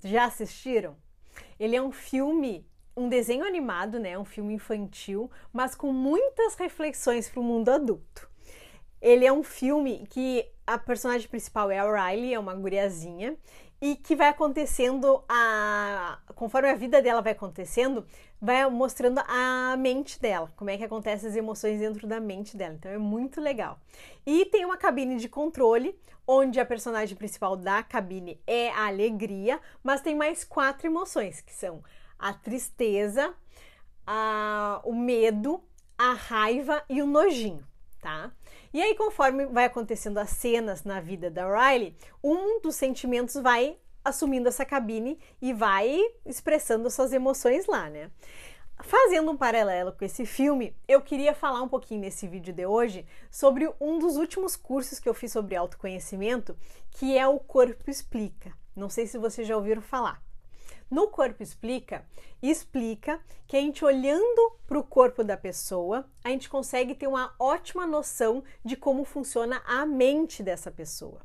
Já 0.00 0.26
assistiram? 0.26 0.96
Ele 1.58 1.74
é 1.74 1.82
um 1.82 1.90
filme, 1.90 2.64
um 2.96 3.08
desenho 3.08 3.44
animado, 3.44 3.98
né? 3.98 4.16
Um 4.16 4.24
filme 4.24 4.54
infantil, 4.54 5.28
mas 5.52 5.74
com 5.74 5.92
muitas 5.92 6.54
reflexões 6.54 7.28
para 7.28 7.40
o 7.40 7.42
mundo 7.42 7.70
adulto. 7.70 8.29
Ele 9.00 9.24
é 9.24 9.32
um 9.32 9.42
filme 9.42 10.06
que 10.10 10.46
a 10.66 10.78
personagem 10.78 11.28
principal 11.28 11.70
é 11.70 11.78
a 11.78 12.10
Riley, 12.10 12.34
é 12.34 12.38
uma 12.38 12.54
guriazinha, 12.54 13.36
e 13.80 13.96
que 13.96 14.14
vai 14.14 14.28
acontecendo 14.28 15.24
a 15.28 16.18
conforme 16.34 16.68
a 16.68 16.74
vida 16.74 17.00
dela 17.00 17.22
vai 17.22 17.32
acontecendo, 17.32 18.06
vai 18.40 18.68
mostrando 18.68 19.20
a 19.26 19.76
mente 19.78 20.20
dela, 20.20 20.50
como 20.56 20.70
é 20.70 20.76
que 20.76 20.84
acontecem 20.84 21.28
as 21.28 21.36
emoções 21.36 21.78
dentro 21.78 22.06
da 22.06 22.20
mente 22.20 22.56
dela. 22.56 22.74
Então 22.74 22.90
é 22.90 22.98
muito 22.98 23.40
legal. 23.40 23.78
E 24.26 24.46
tem 24.46 24.64
uma 24.64 24.76
cabine 24.76 25.16
de 25.16 25.28
controle 25.28 25.98
onde 26.26 26.60
a 26.60 26.64
personagem 26.64 27.16
principal 27.16 27.56
da 27.56 27.82
cabine 27.82 28.40
é 28.46 28.70
a 28.70 28.86
alegria, 28.86 29.60
mas 29.82 30.00
tem 30.00 30.14
mais 30.14 30.44
quatro 30.44 30.86
emoções 30.86 31.40
que 31.40 31.52
são 31.52 31.82
a 32.18 32.32
tristeza, 32.32 33.34
a, 34.06 34.80
o 34.84 34.94
medo, 34.94 35.62
a 35.98 36.12
raiva 36.12 36.82
e 36.88 37.02
o 37.02 37.06
nojinho, 37.06 37.66
tá? 38.00 38.32
E 38.72 38.80
aí, 38.80 38.94
conforme 38.94 39.46
vai 39.46 39.64
acontecendo 39.64 40.18
as 40.18 40.30
cenas 40.30 40.84
na 40.84 41.00
vida 41.00 41.30
da 41.30 41.46
Riley, 41.46 41.96
um 42.22 42.60
dos 42.60 42.76
sentimentos 42.76 43.34
vai 43.34 43.76
assumindo 44.04 44.48
essa 44.48 44.64
cabine 44.64 45.18
e 45.40 45.52
vai 45.52 45.98
expressando 46.24 46.90
suas 46.90 47.12
emoções 47.12 47.66
lá, 47.66 47.90
né? 47.90 48.10
Fazendo 48.82 49.30
um 49.30 49.36
paralelo 49.36 49.92
com 49.92 50.04
esse 50.04 50.24
filme, 50.24 50.74
eu 50.88 51.02
queria 51.02 51.34
falar 51.34 51.60
um 51.60 51.68
pouquinho 51.68 52.00
nesse 52.00 52.26
vídeo 52.26 52.52
de 52.52 52.64
hoje 52.64 53.06
sobre 53.30 53.70
um 53.78 53.98
dos 53.98 54.16
últimos 54.16 54.56
cursos 54.56 54.98
que 54.98 55.08
eu 55.08 55.12
fiz 55.12 55.32
sobre 55.32 55.54
autoconhecimento, 55.54 56.56
que 56.92 57.16
é 57.16 57.28
o 57.28 57.38
Corpo 57.38 57.90
Explica. 57.90 58.52
Não 58.74 58.88
sei 58.88 59.06
se 59.06 59.18
vocês 59.18 59.46
já 59.46 59.54
ouviram 59.54 59.82
falar. 59.82 60.22
No 60.90 61.06
Corpo 61.06 61.40
Explica, 61.40 62.04
explica 62.42 63.20
que 63.46 63.56
a 63.56 63.60
gente 63.60 63.84
olhando 63.84 64.52
para 64.66 64.78
o 64.78 64.82
corpo 64.82 65.22
da 65.22 65.36
pessoa, 65.36 66.04
a 66.24 66.30
gente 66.30 66.48
consegue 66.48 66.96
ter 66.96 67.06
uma 67.06 67.32
ótima 67.38 67.86
noção 67.86 68.42
de 68.64 68.76
como 68.76 69.04
funciona 69.04 69.62
a 69.64 69.86
mente 69.86 70.42
dessa 70.42 70.70
pessoa. 70.70 71.20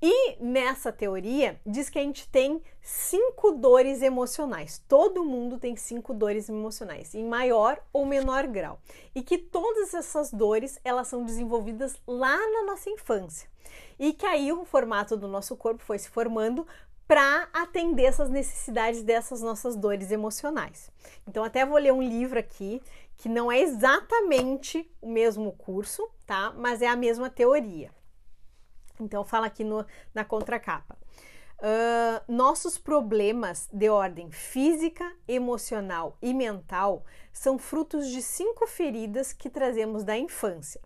E 0.00 0.36
nessa 0.38 0.92
teoria 0.92 1.58
diz 1.64 1.88
que 1.88 1.98
a 1.98 2.02
gente 2.02 2.28
tem 2.28 2.62
cinco 2.82 3.52
dores 3.52 4.02
emocionais. 4.02 4.82
Todo 4.86 5.24
mundo 5.24 5.58
tem 5.58 5.74
cinco 5.76 6.12
dores 6.12 6.48
emocionais, 6.48 7.14
em 7.14 7.24
maior 7.26 7.82
ou 7.92 8.04
menor 8.04 8.46
grau. 8.46 8.78
E 9.14 9.22
que 9.22 9.38
todas 9.38 9.94
essas 9.94 10.30
dores 10.30 10.78
elas 10.84 11.08
são 11.08 11.24
desenvolvidas 11.24 11.96
lá 12.06 12.36
na 12.36 12.64
nossa 12.64 12.90
infância. 12.90 13.48
E 13.98 14.12
que 14.12 14.26
aí 14.26 14.52
o 14.52 14.64
formato 14.64 15.16
do 15.16 15.26
nosso 15.26 15.56
corpo 15.56 15.82
foi 15.82 15.98
se 15.98 16.08
formando 16.10 16.66
para 17.06 17.48
atender 17.52 18.04
essas 18.04 18.30
necessidades 18.30 19.02
dessas 19.02 19.42
nossas 19.42 19.76
dores 19.76 20.10
emocionais. 20.10 20.90
Então, 21.28 21.44
até 21.44 21.64
vou 21.64 21.78
ler 21.78 21.92
um 21.92 22.02
livro 22.02 22.38
aqui 22.38 22.82
que 23.16 23.28
não 23.28 23.50
é 23.50 23.60
exatamente 23.60 24.90
o 25.00 25.08
mesmo 25.08 25.52
curso, 25.52 26.08
tá? 26.26 26.52
Mas 26.56 26.82
é 26.82 26.88
a 26.88 26.96
mesma 26.96 27.30
teoria. 27.30 27.90
Então, 28.98 29.24
fala 29.24 29.46
aqui 29.46 29.64
no, 29.64 29.84
na 30.14 30.24
contracapa. 30.24 30.96
Uh, 31.58 32.32
nossos 32.32 32.76
problemas 32.76 33.68
de 33.72 33.88
ordem 33.88 34.30
física, 34.30 35.10
emocional 35.26 36.18
e 36.20 36.34
mental 36.34 37.04
são 37.32 37.58
frutos 37.58 38.08
de 38.08 38.20
cinco 38.20 38.66
feridas 38.66 39.32
que 39.32 39.48
trazemos 39.48 40.04
da 40.04 40.16
infância. 40.16 40.80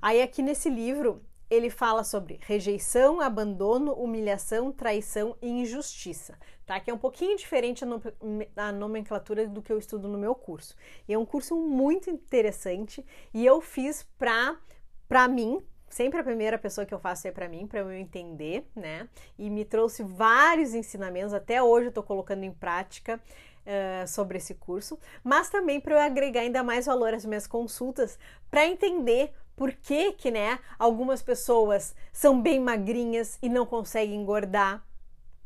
Aí, 0.00 0.20
aqui 0.20 0.42
nesse 0.42 0.68
livro, 0.68 1.22
ele 1.50 1.68
fala 1.68 2.04
sobre 2.04 2.38
rejeição, 2.42 3.20
abandono, 3.20 3.92
humilhação, 3.92 4.70
traição 4.70 5.36
e 5.42 5.48
injustiça, 5.48 6.38
tá? 6.64 6.78
Que 6.78 6.90
é 6.90 6.94
um 6.94 6.98
pouquinho 6.98 7.36
diferente 7.36 7.84
a 8.56 8.72
nomenclatura 8.72 9.48
do 9.48 9.60
que 9.60 9.72
eu 9.72 9.78
estudo 9.78 10.06
no 10.06 10.16
meu 10.16 10.34
curso. 10.34 10.76
E 11.08 11.12
é 11.12 11.18
um 11.18 11.26
curso 11.26 11.56
muito 11.56 12.08
interessante 12.08 13.04
e 13.34 13.44
eu 13.44 13.60
fiz 13.60 14.04
para 14.16 14.56
para 15.08 15.26
mim 15.26 15.60
sempre 15.88 16.20
a 16.20 16.24
primeira 16.24 16.56
pessoa 16.56 16.86
que 16.86 16.94
eu 16.94 17.00
faço 17.00 17.26
é 17.26 17.32
para 17.32 17.48
mim, 17.48 17.66
para 17.66 17.80
eu 17.80 17.92
entender, 17.92 18.64
né? 18.76 19.08
E 19.36 19.50
me 19.50 19.64
trouxe 19.64 20.04
vários 20.04 20.72
ensinamentos, 20.72 21.34
até 21.34 21.60
hoje 21.60 21.88
eu 21.88 21.92
tô 21.92 22.02
colocando 22.02 22.44
em 22.44 22.52
prática. 22.52 23.20
Uh, 23.60 24.08
sobre 24.08 24.38
esse 24.38 24.54
curso, 24.54 24.98
mas 25.22 25.50
também 25.50 25.78
para 25.78 25.94
eu 25.94 25.98
agregar 25.98 26.40
ainda 26.40 26.64
mais 26.64 26.86
valor 26.86 27.12
às 27.12 27.26
minhas 27.26 27.46
consultas, 27.46 28.18
para 28.50 28.66
entender 28.66 29.34
por 29.60 29.72
que, 29.72 30.12
que 30.12 30.30
né, 30.30 30.58
algumas 30.78 31.20
pessoas 31.20 31.94
são 32.10 32.40
bem 32.40 32.58
magrinhas 32.58 33.38
e 33.42 33.48
não 33.50 33.66
conseguem 33.66 34.18
engordar, 34.18 34.82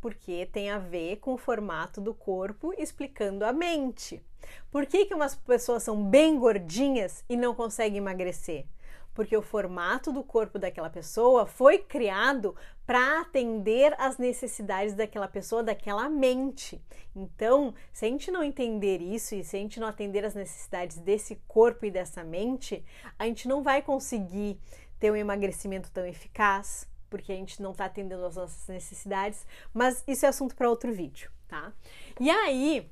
porque 0.01 0.47
tem 0.53 0.71
a 0.71 0.79
ver 0.79 1.17
com 1.17 1.35
o 1.35 1.37
formato 1.37 2.01
do 2.01 2.15
corpo 2.15 2.73
explicando 2.79 3.45
a 3.45 3.53
mente. 3.53 4.25
Por 4.71 4.87
que, 4.87 5.07
que 5.07 5.15
umas 5.15 5.35
pessoas 5.35 5.83
são 5.83 6.01
bem 6.01 6.39
gordinhas 6.39 7.25
e 7.29 7.37
não 7.37 7.57
conseguem 7.57 7.99
emagrecer? 7.99 8.67
porque 9.15 9.37
o 9.37 9.43
formato 9.43 10.13
do 10.13 10.25
corpo 10.25 10.59
daquela 10.59 10.91
pessoa 10.91 11.47
foi 11.47 11.79
criado 11.79 12.55
para 12.87 13.21
atender 13.21 13.95
às 13.99 14.19
necessidades 14.19 14.95
daquela 14.95 15.27
pessoa, 15.27 15.63
daquela 15.63 16.09
mente. 16.09 16.83
Então, 17.17 17.75
se 17.93 18.05
a 18.05 18.09
gente 18.09 18.31
não 18.31 18.45
entender 18.45 19.01
isso 19.01 19.35
e 19.35 19.43
se 19.43 19.57
a 19.57 19.59
gente 19.59 19.81
não 19.81 19.87
atender 19.87 20.25
às 20.25 20.35
necessidades 20.35 20.99
desse 20.99 21.37
corpo 21.49 21.87
e 21.87 21.91
dessa 21.91 22.23
mente, 22.23 22.85
a 23.19 23.25
gente 23.25 23.49
não 23.49 23.63
vai 23.63 23.81
conseguir 23.81 24.59
ter 24.99 25.11
um 25.11 25.17
emagrecimento 25.17 25.91
tão 25.91 26.05
eficaz, 26.07 26.89
porque 27.09 27.33
a 27.33 27.37
gente 27.37 27.63
não 27.63 27.73
está 27.73 27.87
atendendo 27.87 28.25
às 28.25 28.37
nossas 28.37 28.69
necessidades. 28.69 29.47
Mas 29.73 30.05
isso 30.07 30.27
é 30.27 30.29
assunto 30.29 30.55
para 30.55 30.69
outro 30.69 30.93
vídeo, 30.93 31.31
tá? 31.49 31.73
E 32.21 32.29
aí, 32.29 32.89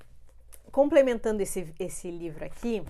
complementando 0.70 1.42
esse, 1.42 1.74
esse 1.78 2.11
livro 2.11 2.44
aqui, 2.44 2.83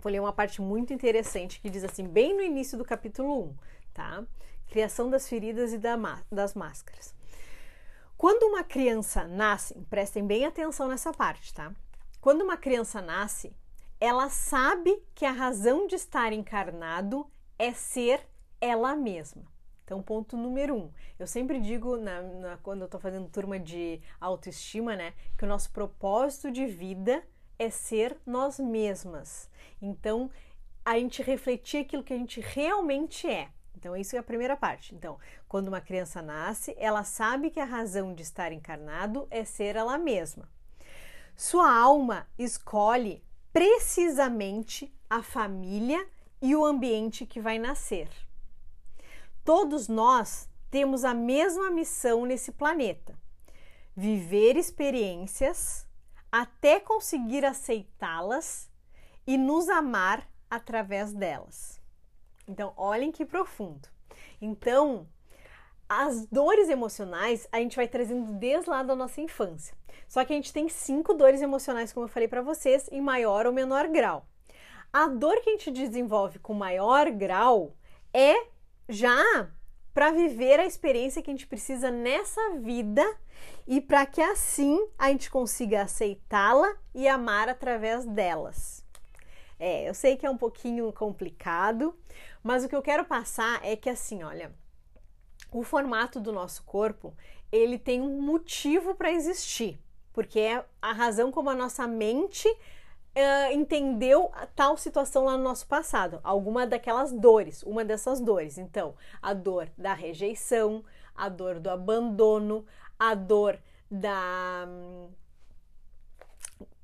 vou 0.00 0.12
ler 0.12 0.20
uma 0.20 0.32
parte 0.32 0.60
muito 0.60 0.92
interessante 0.92 1.60
que 1.60 1.70
diz 1.70 1.84
assim, 1.84 2.04
bem 2.04 2.34
no 2.34 2.42
início 2.42 2.76
do 2.76 2.84
capítulo 2.84 3.44
1, 3.44 3.54
tá? 3.94 4.24
Criação 4.68 5.10
das 5.10 5.28
feridas 5.28 5.72
e 5.72 5.78
da, 5.78 5.96
das 6.30 6.54
máscaras. 6.54 7.14
Quando 8.16 8.44
uma 8.44 8.64
criança 8.64 9.26
nasce, 9.26 9.74
prestem 9.88 10.26
bem 10.26 10.44
atenção 10.44 10.88
nessa 10.88 11.12
parte, 11.12 11.54
tá? 11.54 11.72
Quando 12.20 12.42
uma 12.42 12.56
criança 12.56 13.00
nasce, 13.00 13.54
ela 14.00 14.28
sabe 14.28 15.02
que 15.14 15.24
a 15.24 15.32
razão 15.32 15.86
de 15.86 15.94
estar 15.94 16.32
encarnado 16.32 17.30
é 17.58 17.72
ser 17.72 18.26
ela 18.60 18.94
mesma. 18.94 19.44
Então, 19.84 20.02
ponto 20.02 20.36
número 20.36 20.74
um. 20.76 20.92
Eu 21.18 21.26
sempre 21.26 21.58
digo, 21.60 21.96
na, 21.96 22.20
na, 22.20 22.56
quando 22.58 22.82
eu 22.82 22.84
estou 22.84 23.00
fazendo 23.00 23.30
turma 23.30 23.58
de 23.58 24.00
autoestima, 24.20 24.94
né, 24.94 25.14
que 25.36 25.44
o 25.44 25.48
nosso 25.48 25.70
propósito 25.70 26.50
de 26.50 26.66
vida 26.66 27.22
é 27.58 27.70
ser 27.70 28.16
nós 28.26 28.58
mesmas. 28.58 29.48
Então, 29.80 30.30
a 30.84 30.98
gente 30.98 31.22
refletir 31.22 31.78
aquilo 31.80 32.04
que 32.04 32.12
a 32.12 32.18
gente 32.18 32.40
realmente 32.40 33.26
é. 33.26 33.48
Então, 33.78 33.96
isso 33.96 34.16
é 34.16 34.18
a 34.18 34.24
primeira 34.24 34.56
parte. 34.56 34.92
Então, 34.92 35.18
quando 35.48 35.68
uma 35.68 35.80
criança 35.80 36.20
nasce, 36.20 36.74
ela 36.78 37.04
sabe 37.04 37.48
que 37.48 37.60
a 37.60 37.64
razão 37.64 38.12
de 38.12 38.24
estar 38.24 38.50
encarnado 38.50 39.28
é 39.30 39.44
ser 39.44 39.76
ela 39.76 39.96
mesma. 39.96 40.48
Sua 41.36 41.72
alma 41.72 42.26
escolhe 42.36 43.22
precisamente 43.52 44.92
a 45.08 45.22
família 45.22 46.04
e 46.42 46.56
o 46.56 46.64
ambiente 46.64 47.24
que 47.24 47.40
vai 47.40 47.56
nascer. 47.56 48.08
Todos 49.44 49.86
nós 49.86 50.48
temos 50.72 51.04
a 51.04 51.14
mesma 51.14 51.70
missão 51.70 52.26
nesse 52.26 52.50
planeta: 52.50 53.16
viver 53.94 54.56
experiências 54.56 55.86
até 56.32 56.80
conseguir 56.80 57.44
aceitá-las 57.44 58.68
e 59.24 59.38
nos 59.38 59.68
amar 59.68 60.28
através 60.50 61.12
delas. 61.12 61.77
Então, 62.48 62.72
olhem 62.76 63.12
que 63.12 63.24
profundo. 63.24 63.88
Então, 64.40 65.06
as 65.88 66.26
dores 66.26 66.68
emocionais 66.68 67.48
a 67.50 67.58
gente 67.58 67.76
vai 67.76 67.88
trazendo 67.88 68.32
desde 68.32 68.70
lá 68.70 68.82
da 68.82 68.94
nossa 68.94 69.20
infância. 69.20 69.76
Só 70.06 70.24
que 70.24 70.32
a 70.32 70.36
gente 70.36 70.52
tem 70.52 70.68
cinco 70.68 71.14
dores 71.14 71.42
emocionais, 71.42 71.92
como 71.92 72.04
eu 72.04 72.10
falei 72.10 72.28
para 72.28 72.42
vocês, 72.42 72.88
em 72.90 73.00
maior 73.00 73.46
ou 73.46 73.52
menor 73.52 73.88
grau. 73.88 74.26
A 74.92 75.06
dor 75.06 75.40
que 75.40 75.50
a 75.50 75.52
gente 75.52 75.70
desenvolve 75.70 76.38
com 76.38 76.54
maior 76.54 77.10
grau 77.10 77.74
é 78.12 78.34
já 78.88 79.50
para 79.92 80.10
viver 80.10 80.60
a 80.60 80.66
experiência 80.66 81.20
que 81.20 81.30
a 81.30 81.34
gente 81.34 81.46
precisa 81.46 81.90
nessa 81.90 82.54
vida 82.56 83.04
e 83.66 83.80
para 83.80 84.06
que 84.06 84.20
assim 84.20 84.78
a 84.96 85.10
gente 85.10 85.30
consiga 85.30 85.82
aceitá-la 85.82 86.74
e 86.94 87.06
amar 87.06 87.48
através 87.48 88.06
delas. 88.06 88.86
É, 89.58 89.88
eu 89.88 89.92
sei 89.92 90.16
que 90.16 90.24
é 90.24 90.30
um 90.30 90.38
pouquinho 90.38 90.92
complicado, 90.92 91.94
mas 92.48 92.64
o 92.64 92.68
que 92.70 92.74
eu 92.74 92.80
quero 92.80 93.04
passar 93.04 93.60
é 93.62 93.76
que 93.76 93.90
assim, 93.90 94.22
olha, 94.22 94.50
o 95.52 95.62
formato 95.62 96.18
do 96.18 96.32
nosso 96.32 96.62
corpo, 96.62 97.14
ele 97.52 97.78
tem 97.78 98.00
um 98.00 98.22
motivo 98.22 98.94
para 98.94 99.12
existir, 99.12 99.78
porque 100.14 100.40
é 100.40 100.64
a 100.80 100.94
razão 100.94 101.30
como 101.30 101.50
a 101.50 101.54
nossa 101.54 101.86
mente 101.86 102.48
uh, 102.48 103.52
entendeu 103.52 104.32
tal 104.56 104.78
situação 104.78 105.26
lá 105.26 105.36
no 105.36 105.44
nosso 105.44 105.66
passado, 105.66 106.20
alguma 106.24 106.66
daquelas 106.66 107.12
dores, 107.12 107.62
uma 107.64 107.84
dessas 107.84 108.18
dores. 108.18 108.56
Então, 108.56 108.94
a 109.20 109.34
dor 109.34 109.68
da 109.76 109.92
rejeição, 109.92 110.82
a 111.14 111.28
dor 111.28 111.60
do 111.60 111.68
abandono, 111.68 112.64
a 112.98 113.14
dor 113.14 113.58
da 113.90 114.66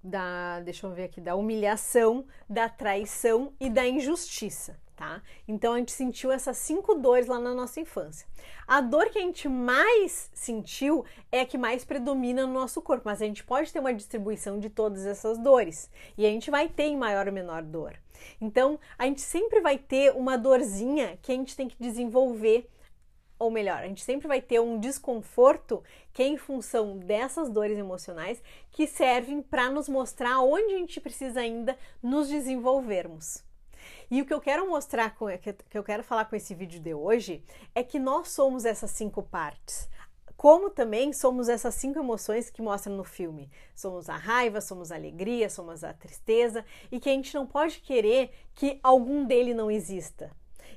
da, 0.03 0.61
deixa 0.61 0.87
eu 0.87 0.93
ver 0.93 1.05
aqui, 1.05 1.23
da 1.23 1.35
humilhação, 1.35 2.27
da 2.47 2.69
traição 2.69 3.55
e 3.59 3.71
da 3.71 3.87
injustiça 3.87 4.84
tá? 4.97 5.23
Então 5.47 5.75
a 5.75 5.79
gente 5.79 5.93
sentiu 5.93 6.31
essas 6.31 6.57
cinco 6.57 6.95
dores 6.95 7.27
lá 7.27 7.39
na 7.39 7.55
nossa 7.55 7.81
infância. 7.81 8.27
A 8.67 8.81
dor 8.81 9.11
que 9.11 9.19
a 9.19 9.23
gente 9.23 9.49
mais 9.49 10.31
sentiu 10.33 11.05
é 11.31 11.41
a 11.41 11.47
que 11.47 11.59
mais 11.59 11.85
predomina 11.85 12.47
no 12.47 12.53
nosso 12.53 12.81
corpo, 12.81 13.03
mas 13.07 13.21
a 13.21 13.27
gente 13.27 13.45
pode 13.45 13.73
ter 13.73 13.81
uma 13.81 13.95
distribuição 13.95 14.59
de 14.59 14.71
todas 14.71 15.07
essas 15.07 15.39
dores 15.39 15.91
e 16.17 16.25
a 16.25 16.31
gente 16.31 16.51
vai 16.51 16.69
ter 16.69 16.85
em 16.85 16.97
maior 16.97 17.27
ou 17.27 17.33
menor 17.33 17.63
dor. 17.63 17.95
Então 18.41 18.79
a 18.99 19.05
gente 19.07 19.21
sempre 19.21 19.61
vai 19.61 19.79
ter 19.79 20.13
uma 20.15 20.39
dorzinha 20.39 21.19
que 21.21 21.33
a 21.33 21.35
gente 21.35 21.57
tem 21.57 21.69
que 21.69 21.77
desenvolver 21.79 22.71
ou 23.37 23.51
melhor, 23.51 23.83
a 23.83 23.87
gente 23.87 24.03
sempre 24.03 24.29
vai 24.29 24.41
ter 24.41 24.61
um 24.61 24.79
desconforto 24.79 25.83
que 26.13 26.23
é 26.23 26.27
em 26.27 26.37
função 26.37 26.99
dessas 26.99 27.51
dores 27.51 27.77
emocionais 27.77 28.43
que 28.71 28.87
servem 28.87 29.43
para 29.43 29.69
nos 29.69 29.89
mostrar 29.89 30.41
onde 30.41 30.73
a 30.73 30.79
gente 30.79 31.01
precisa 31.01 31.41
ainda 31.41 31.77
nos 32.03 32.29
desenvolvermos. 32.29 33.45
E 34.11 34.21
o 34.21 34.27
que 34.27 34.35
eu 34.35 34.41
quero 34.41 34.69
mostrar, 34.69 35.15
com, 35.15 35.27
que 35.39 35.79
eu 35.79 35.85
quero 35.85 36.03
falar 36.03 36.27
com 36.27 36.37
esse 36.37 36.55
vídeo 36.55 36.81
de 36.81 36.95
hoje, 36.95 37.43
é 37.75 37.83
que 37.83 37.99
nós 37.99 38.29
somos 38.29 38.65
essas 38.65 38.91
cinco 38.91 39.23
partes. 39.23 39.89
Como 40.37 40.69
também 40.69 41.13
somos 41.13 41.49
essas 41.49 41.75
cinco 41.75 41.99
emoções 41.99 42.51
que 42.51 42.61
mostram 42.61 42.97
no 42.97 43.05
filme. 43.05 43.51
Somos 43.75 44.09
a 44.09 44.17
raiva, 44.17 44.61
somos 44.61 44.93
a 44.93 44.97
alegria, 44.97 45.49
somos 45.49 45.83
a 45.83 45.93
tristeza 45.93 46.65
e 46.91 47.01
que 47.01 47.09
a 47.09 47.13
gente 47.13 47.35
não 47.35 47.47
pode 47.47 47.81
querer 47.81 48.31
que 48.55 48.79
algum 48.83 49.25
dele 49.25 49.55
não 49.55 49.71
exista. 49.71 50.31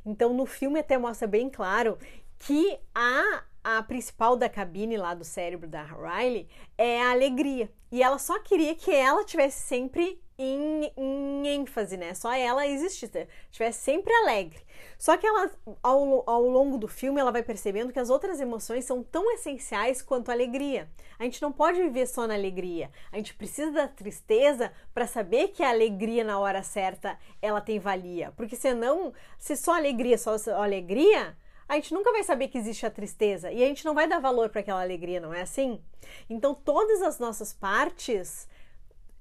Então, 0.06 0.34
no 0.34 0.46
filme 0.46 0.80
até 0.80 0.98
mostra 0.98 1.28
bem 1.28 1.50
claro 1.50 1.98
que 2.40 2.80
a 2.94 3.44
a 3.70 3.84
principal 3.84 4.38
da 4.38 4.48
cabine 4.48 4.96
lá 4.96 5.14
do 5.14 5.26
cérebro 5.26 5.68
da 5.68 5.84
Riley 5.84 6.48
é 6.78 7.02
a 7.02 7.12
alegria. 7.12 7.70
E 7.92 8.02
ela 8.02 8.18
só 8.18 8.40
queria 8.40 8.74
que 8.74 8.90
ela 8.90 9.26
tivesse 9.26 9.62
sempre 9.68 10.22
em, 10.38 10.90
em 10.96 11.48
ênfase, 11.50 11.98
né? 11.98 12.14
Só 12.14 12.32
ela 12.32 12.66
existisse, 12.66 13.28
estivesse 13.52 13.82
sempre 13.82 14.14
alegre. 14.14 14.58
Só 14.98 15.18
que 15.18 15.28
ela, 15.28 15.52
ao, 15.84 16.24
ao 16.30 16.44
longo 16.44 16.78
do 16.78 16.88
filme, 16.88 17.20
ela 17.20 17.32
vai 17.32 17.44
percebendo 17.44 17.92
que 17.92 18.00
as 18.00 18.10
outras 18.10 18.40
emoções 18.40 18.86
são 18.86 19.04
tão 19.04 19.30
essenciais 19.34 20.02
quanto 20.02 20.30
a 20.30 20.34
alegria. 20.34 20.90
A 21.20 21.26
gente 21.26 21.42
não 21.42 21.52
pode 21.52 21.82
viver 21.82 22.08
só 22.08 22.26
na 22.26 22.36
alegria. 22.36 22.90
A 23.12 23.18
gente 23.18 23.34
precisa 23.34 23.72
da 23.72 23.88
tristeza 23.90 24.72
para 24.94 25.06
saber 25.06 25.50
que 25.50 25.62
a 25.62 25.70
alegria 25.72 26.24
na 26.24 26.40
hora 26.40 26.64
certa 26.64 27.20
ela 27.42 27.60
tem 27.60 27.80
valia. 27.80 28.32
Porque 28.38 28.56
senão, 28.56 29.12
se 29.38 29.58
só 29.58 29.74
alegria, 29.74 30.18
só 30.18 30.38
alegria, 30.56 31.36
a 31.68 31.76
gente 31.76 31.94
nunca 31.94 32.12
vai 32.12 32.24
saber 32.24 32.48
que 32.48 32.58
existe 32.58 32.86
a 32.86 32.92
tristeza 32.92 33.52
e 33.52 33.64
a 33.64 33.68
gente 33.68 33.86
não 33.86 33.94
vai 33.94 34.08
dar 34.08 34.20
valor 34.20 34.50
para 34.50 34.62
aquela 34.62 34.82
alegria, 34.82 35.20
não 35.20 35.34
é 35.34 35.42
assim? 35.42 35.82
Então, 36.30 36.56
todas 36.56 37.02
as 37.02 37.20
nossas 37.20 37.54
partes 37.54 38.48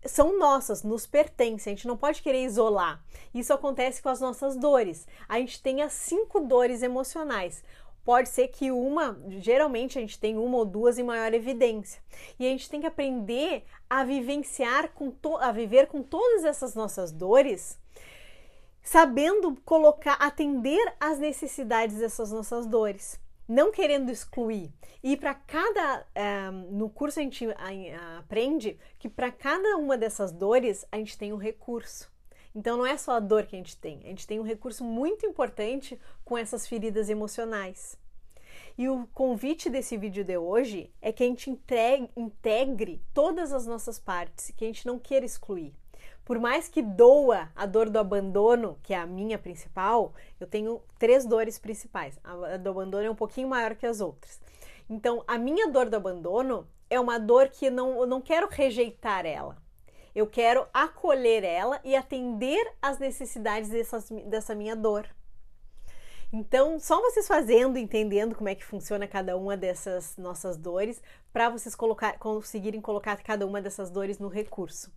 são 0.05 0.39
nossas, 0.39 0.83
nos 0.83 1.07
pertencem, 1.07 1.73
a 1.73 1.77
gente 1.77 1.89
não 1.89 1.97
pode 1.97 2.23
querer 2.23 2.45
isolar. 2.45 3.03
Isso 3.35 3.53
acontece 3.53 4.01
com 4.01 4.09
as 4.09 4.21
nossas 4.21 4.57
dores. 4.57 5.07
A 5.29 5.39
gente 5.39 5.61
tem 5.61 5.83
as 5.83 5.93
cinco 5.93 6.41
dores 6.41 6.83
emocionais. 6.83 7.65
Pode 8.05 8.29
ser 8.29 8.49
que 8.49 8.71
uma, 8.71 9.19
geralmente 9.41 9.99
a 9.99 10.01
gente 10.01 10.19
tem 10.19 10.39
uma 10.39 10.59
ou 10.59 10.65
duas 10.65 10.97
em 10.97 11.03
maior 11.03 11.35
evidência. 11.35 12.01
E 12.39 12.47
a 12.47 12.51
gente 12.51 12.71
tem 12.71 12.81
que 12.81 12.87
aprender 12.87 13.65
a 13.91 14.05
vivenciar 14.05 14.93
com 14.93 15.13
a 15.41 15.51
viver 15.51 15.89
com 15.89 16.03
todas 16.03 16.45
essas 16.45 16.77
nossas 16.77 17.11
dores, 17.11 17.77
sabendo 18.87 19.57
colocar, 19.65 20.15
atender 20.15 20.95
às 21.01 21.19
necessidades 21.19 21.99
dessas 21.99 22.31
nossas 22.31 22.67
dores 22.67 23.21
não 23.49 23.71
querendo 23.71 24.11
excluir. 24.11 24.73
E 25.03 25.17
para 25.17 25.35
cada. 25.35 26.07
Eh, 26.15 26.51
no 26.51 26.91
curso 26.91 27.21
a 27.21 27.23
gente 27.23 27.47
aprende 28.19 28.79
que 28.99 29.09
para 29.09 29.31
cada 29.31 29.77
uma 29.77 29.97
dessas 29.97 30.33
dores 30.33 30.85
a 30.91 30.97
gente 30.97 31.17
tem 31.17 31.33
um 31.33 31.37
recurso. 31.37 32.11
Então 32.55 32.77
não 32.77 32.87
é 32.87 32.97
só 32.97 33.13
a 33.13 33.21
dor 33.21 33.45
que 33.45 33.55
a 33.55 33.59
gente 33.59 33.77
tem, 33.77 34.01
a 34.05 34.09
gente 34.09 34.27
tem 34.27 34.41
um 34.41 34.43
recurso 34.43 34.83
muito 34.83 35.27
importante 35.27 36.01
com 36.25 36.39
essas 36.39 36.67
feridas 36.67 37.11
emocionais. 37.11 37.99
E 38.79 38.89
o 38.89 39.07
convite 39.13 39.71
desse 39.71 39.97
vídeo 39.97 40.25
de 40.25 40.37
hoje 40.37 40.91
é 41.01 41.13
que 41.13 41.23
a 41.23 41.27
gente 41.27 41.51
integre 41.51 43.03
todas 43.15 43.53
as 43.53 43.67
nossas 43.67 43.99
partes, 43.99 44.53
que 44.57 44.65
a 44.65 44.69
gente 44.69 44.87
não 44.87 44.99
queira 44.99 45.25
excluir. 45.25 45.75
Por 46.27 46.41
mais 46.41 46.69
que 46.69 46.83
doa 46.83 47.49
a 47.55 47.65
dor 47.67 47.89
do 47.89 48.01
abandono, 48.01 48.77
que 48.83 48.93
é 48.93 48.99
a 48.99 49.07
minha 49.07 49.39
principal, 49.39 50.13
eu 50.41 50.47
tenho 50.49 50.83
três 50.99 51.25
dores 51.25 51.57
principais. 51.57 52.19
A 52.25 52.57
do 52.57 52.69
abandono 52.69 53.07
é 53.07 53.11
um 53.11 53.15
pouquinho 53.15 53.47
maior 53.47 53.77
que 53.77 53.87
as 53.87 54.01
outras. 54.01 54.41
Então, 54.91 55.23
a 55.25 55.39
minha 55.39 55.69
dor 55.69 55.89
do 55.89 55.95
abandono 55.95 56.67
é 56.91 56.99
uma 56.99 57.17
dor 57.17 57.49
que 57.49 57.71
não, 57.71 58.01
eu 58.01 58.09
não 58.09 58.21
quero 58.21 58.49
rejeitar 58.51 59.25
ela. 59.25 59.57
Eu 60.17 60.27
quero 60.27 60.67
acolher 60.75 61.45
ela 61.45 61.81
e 61.85 61.95
atender 61.95 62.73
às 62.83 62.99
necessidades 62.99 63.71
dessas, 63.71 64.11
dessa 64.27 64.53
minha 64.53 64.75
dor. 64.75 65.09
Então, 66.33 66.81
só 66.81 67.01
vocês 67.01 67.29
fazendo, 67.29 67.79
entendendo 67.79 68.35
como 68.35 68.49
é 68.49 68.55
que 68.57 68.65
funciona 68.65 69.07
cada 69.07 69.37
uma 69.37 69.57
dessas 69.57 70.17
nossas 70.17 70.57
dores, 70.57 71.01
para 71.33 71.49
vocês 71.51 71.77
colocar, 71.77 72.19
conseguirem 72.19 72.81
colocar 72.81 73.17
cada 73.23 73.47
uma 73.47 73.63
dessas 73.63 73.91
dores 73.91 74.19
no 74.19 74.27
recurso. 74.27 74.91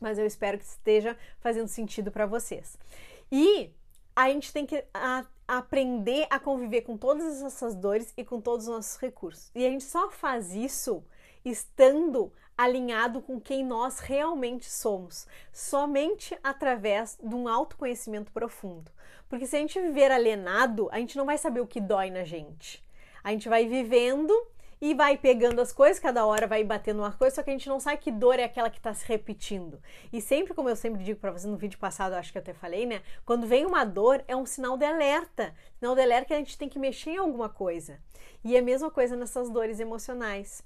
Mas 0.00 0.18
eu 0.18 0.26
espero 0.26 0.58
que 0.58 0.64
esteja 0.64 1.16
fazendo 1.40 1.68
sentido 1.68 2.10
para 2.10 2.26
vocês. 2.26 2.78
E 3.30 3.70
a 4.14 4.28
gente 4.28 4.52
tem 4.52 4.66
que 4.66 4.84
a, 4.92 5.24
aprender 5.46 6.26
a 6.30 6.38
conviver 6.38 6.82
com 6.82 6.96
todas 6.96 7.42
essas 7.42 7.74
dores 7.74 8.12
e 8.16 8.24
com 8.24 8.40
todos 8.40 8.66
os 8.66 8.74
nossos 8.74 8.96
recursos. 8.98 9.50
E 9.54 9.64
a 9.64 9.68
gente 9.68 9.84
só 9.84 10.10
faz 10.10 10.54
isso 10.54 11.02
estando 11.44 12.32
alinhado 12.56 13.22
com 13.22 13.40
quem 13.40 13.64
nós 13.64 14.00
realmente 14.00 14.70
somos, 14.70 15.26
somente 15.50 16.38
através 16.42 17.18
de 17.22 17.34
um 17.34 17.48
autoconhecimento 17.48 18.30
profundo. 18.30 18.90
Porque 19.30 19.46
se 19.46 19.56
a 19.56 19.60
gente 19.60 19.80
viver 19.80 20.10
alienado, 20.10 20.88
a 20.92 20.98
gente 20.98 21.16
não 21.16 21.24
vai 21.24 21.38
saber 21.38 21.60
o 21.60 21.66
que 21.66 21.80
dói 21.80 22.10
na 22.10 22.22
gente. 22.22 22.84
A 23.24 23.30
gente 23.30 23.48
vai 23.48 23.66
vivendo 23.66 24.34
e 24.80 24.94
vai 24.94 25.16
pegando 25.16 25.60
as 25.60 25.72
coisas, 25.72 25.98
cada 25.98 26.24
hora 26.24 26.46
vai 26.46 26.64
batendo 26.64 27.00
uma 27.00 27.12
coisa, 27.12 27.36
só 27.36 27.42
que 27.42 27.50
a 27.50 27.52
gente 27.52 27.68
não 27.68 27.78
sabe 27.78 27.98
que 27.98 28.10
dor 28.10 28.38
é 28.38 28.44
aquela 28.44 28.70
que 28.70 28.78
está 28.78 28.94
se 28.94 29.06
repetindo. 29.06 29.80
E 30.12 30.20
sempre, 30.20 30.54
como 30.54 30.68
eu 30.68 30.76
sempre 30.76 31.04
digo 31.04 31.20
para 31.20 31.30
vocês 31.30 31.44
no 31.44 31.56
vídeo 31.56 31.78
passado, 31.78 32.14
acho 32.14 32.32
que 32.32 32.38
eu 32.38 32.42
até 32.42 32.54
falei, 32.54 32.86
né? 32.86 33.02
Quando 33.24 33.46
vem 33.46 33.66
uma 33.66 33.84
dor, 33.84 34.24
é 34.26 34.34
um 34.34 34.46
sinal 34.46 34.78
de 34.78 34.84
alerta. 34.86 35.54
Sinal 35.78 35.94
de 35.94 36.00
alerta 36.00 36.26
que 36.28 36.34
a 36.34 36.38
gente 36.38 36.56
tem 36.56 36.68
que 36.68 36.78
mexer 36.78 37.10
em 37.10 37.18
alguma 37.18 37.48
coisa. 37.48 37.98
E 38.42 38.56
é 38.56 38.60
a 38.60 38.62
mesma 38.62 38.90
coisa 38.90 39.16
nessas 39.16 39.50
dores 39.50 39.80
emocionais 39.80 40.64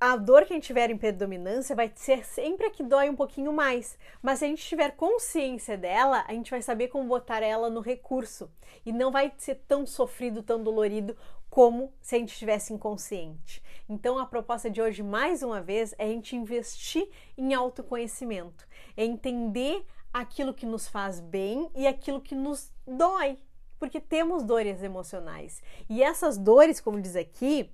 a 0.00 0.16
dor 0.16 0.44
que 0.44 0.52
a 0.52 0.56
gente 0.56 0.66
tiver 0.66 0.90
em 0.90 0.98
predominância 0.98 1.74
vai 1.74 1.90
ser 1.94 2.24
sempre 2.24 2.66
a 2.66 2.70
que 2.70 2.82
dói 2.82 3.08
um 3.08 3.16
pouquinho 3.16 3.52
mais. 3.52 3.96
Mas 4.20 4.38
se 4.38 4.44
a 4.44 4.48
gente 4.48 4.66
tiver 4.66 4.90
consciência 4.96 5.78
dela, 5.78 6.24
a 6.26 6.32
gente 6.32 6.50
vai 6.50 6.60
saber 6.60 6.88
como 6.88 7.08
botar 7.08 7.42
ela 7.42 7.70
no 7.70 7.80
recurso. 7.80 8.50
E 8.84 8.92
não 8.92 9.10
vai 9.10 9.32
ser 9.38 9.62
tão 9.66 9.86
sofrido, 9.86 10.42
tão 10.42 10.62
dolorido 10.62 11.16
como 11.52 11.92
se 12.00 12.16
a 12.16 12.18
gente 12.18 12.32
estivesse 12.32 12.72
inconsciente. 12.72 13.62
Então 13.86 14.18
a 14.18 14.24
proposta 14.24 14.70
de 14.70 14.80
hoje, 14.80 15.02
mais 15.02 15.42
uma 15.42 15.60
vez, 15.60 15.94
é 15.98 16.06
a 16.06 16.08
gente 16.08 16.34
investir 16.34 17.06
em 17.36 17.52
autoconhecimento, 17.52 18.66
é 18.96 19.04
entender 19.04 19.84
aquilo 20.10 20.54
que 20.54 20.64
nos 20.64 20.88
faz 20.88 21.20
bem 21.20 21.70
e 21.74 21.86
aquilo 21.86 22.22
que 22.22 22.34
nos 22.34 22.72
dói, 22.86 23.36
porque 23.78 24.00
temos 24.00 24.42
dores 24.42 24.82
emocionais. 24.82 25.62
E 25.90 26.02
essas 26.02 26.38
dores, 26.38 26.80
como 26.80 26.98
diz 26.98 27.16
aqui, 27.16 27.70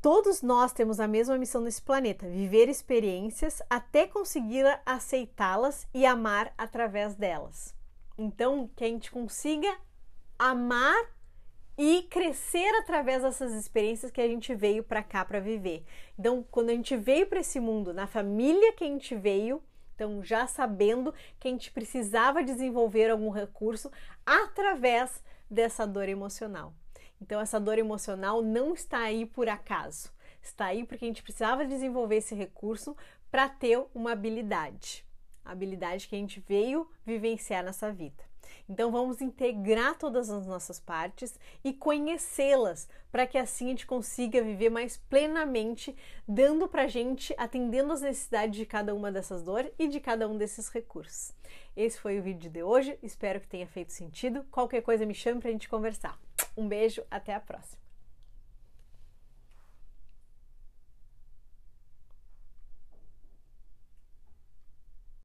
Todos 0.00 0.40
nós 0.40 0.72
temos 0.72 1.00
a 1.00 1.08
mesma 1.08 1.36
missão 1.36 1.60
nesse 1.60 1.82
planeta: 1.82 2.28
viver 2.28 2.68
experiências 2.68 3.60
até 3.68 4.06
conseguir 4.06 4.64
aceitá-las 4.86 5.88
e 5.92 6.06
amar 6.06 6.54
através 6.56 7.16
delas. 7.16 7.74
Então, 8.16 8.70
que 8.76 8.84
a 8.84 8.86
gente 8.86 9.10
consiga 9.10 9.76
amar 10.38 11.15
e 11.78 12.02
crescer 12.04 12.68
através 12.80 13.22
dessas 13.22 13.52
experiências 13.52 14.10
que 14.10 14.20
a 14.20 14.28
gente 14.28 14.54
veio 14.54 14.82
para 14.82 15.02
cá 15.02 15.24
para 15.24 15.40
viver. 15.40 15.84
Então, 16.18 16.44
quando 16.50 16.70
a 16.70 16.72
gente 16.72 16.96
veio 16.96 17.26
para 17.26 17.40
esse 17.40 17.60
mundo, 17.60 17.92
na 17.92 18.06
família 18.06 18.72
que 18.72 18.84
a 18.84 18.86
gente 18.86 19.14
veio, 19.14 19.62
então 19.94 20.22
já 20.22 20.46
sabendo 20.46 21.12
que 21.38 21.48
a 21.48 21.50
gente 21.50 21.70
precisava 21.70 22.42
desenvolver 22.42 23.10
algum 23.10 23.30
recurso 23.30 23.90
através 24.24 25.22
dessa 25.50 25.86
dor 25.86 26.08
emocional. 26.08 26.72
Então, 27.20 27.40
essa 27.40 27.60
dor 27.60 27.78
emocional 27.78 28.42
não 28.42 28.74
está 28.74 28.98
aí 28.98 29.24
por 29.26 29.48
acaso. 29.48 30.10
Está 30.42 30.66
aí 30.66 30.84
porque 30.84 31.04
a 31.04 31.08
gente 31.08 31.22
precisava 31.22 31.64
desenvolver 31.64 32.16
esse 32.16 32.34
recurso 32.34 32.96
para 33.30 33.48
ter 33.48 33.82
uma 33.94 34.12
habilidade. 34.12 35.04
A 35.44 35.52
habilidade 35.52 36.08
que 36.08 36.14
a 36.14 36.18
gente 36.18 36.40
veio 36.40 36.88
vivenciar 37.04 37.64
nessa 37.64 37.92
vida. 37.92 38.24
Então 38.68 38.90
vamos 38.90 39.20
integrar 39.20 39.96
todas 39.96 40.30
as 40.30 40.46
nossas 40.46 40.80
partes 40.80 41.38
e 41.64 41.72
conhecê-las 41.72 42.88
para 43.10 43.26
que 43.26 43.38
assim 43.38 43.66
a 43.66 43.68
gente 43.68 43.86
consiga 43.86 44.42
viver 44.42 44.70
mais 44.70 44.96
plenamente, 44.96 45.96
dando 46.26 46.68
para 46.68 46.82
a 46.82 46.88
gente, 46.88 47.34
atendendo 47.38 47.92
às 47.92 48.00
necessidades 48.00 48.56
de 48.56 48.66
cada 48.66 48.94
uma 48.94 49.10
dessas 49.10 49.42
dores 49.42 49.72
e 49.78 49.88
de 49.88 50.00
cada 50.00 50.28
um 50.28 50.36
desses 50.36 50.68
recursos. 50.68 51.32
Esse 51.76 51.98
foi 51.98 52.18
o 52.18 52.22
vídeo 52.22 52.50
de 52.50 52.62
hoje, 52.62 52.98
espero 53.02 53.40
que 53.40 53.48
tenha 53.48 53.66
feito 53.66 53.92
sentido. 53.92 54.44
Qualquer 54.50 54.82
coisa 54.82 55.06
me 55.06 55.14
chame 55.14 55.40
para 55.40 55.48
a 55.48 55.52
gente 55.52 55.68
conversar. 55.68 56.18
Um 56.56 56.68
beijo, 56.68 57.02
até 57.10 57.34
a 57.34 57.40
próxima! 57.40 57.85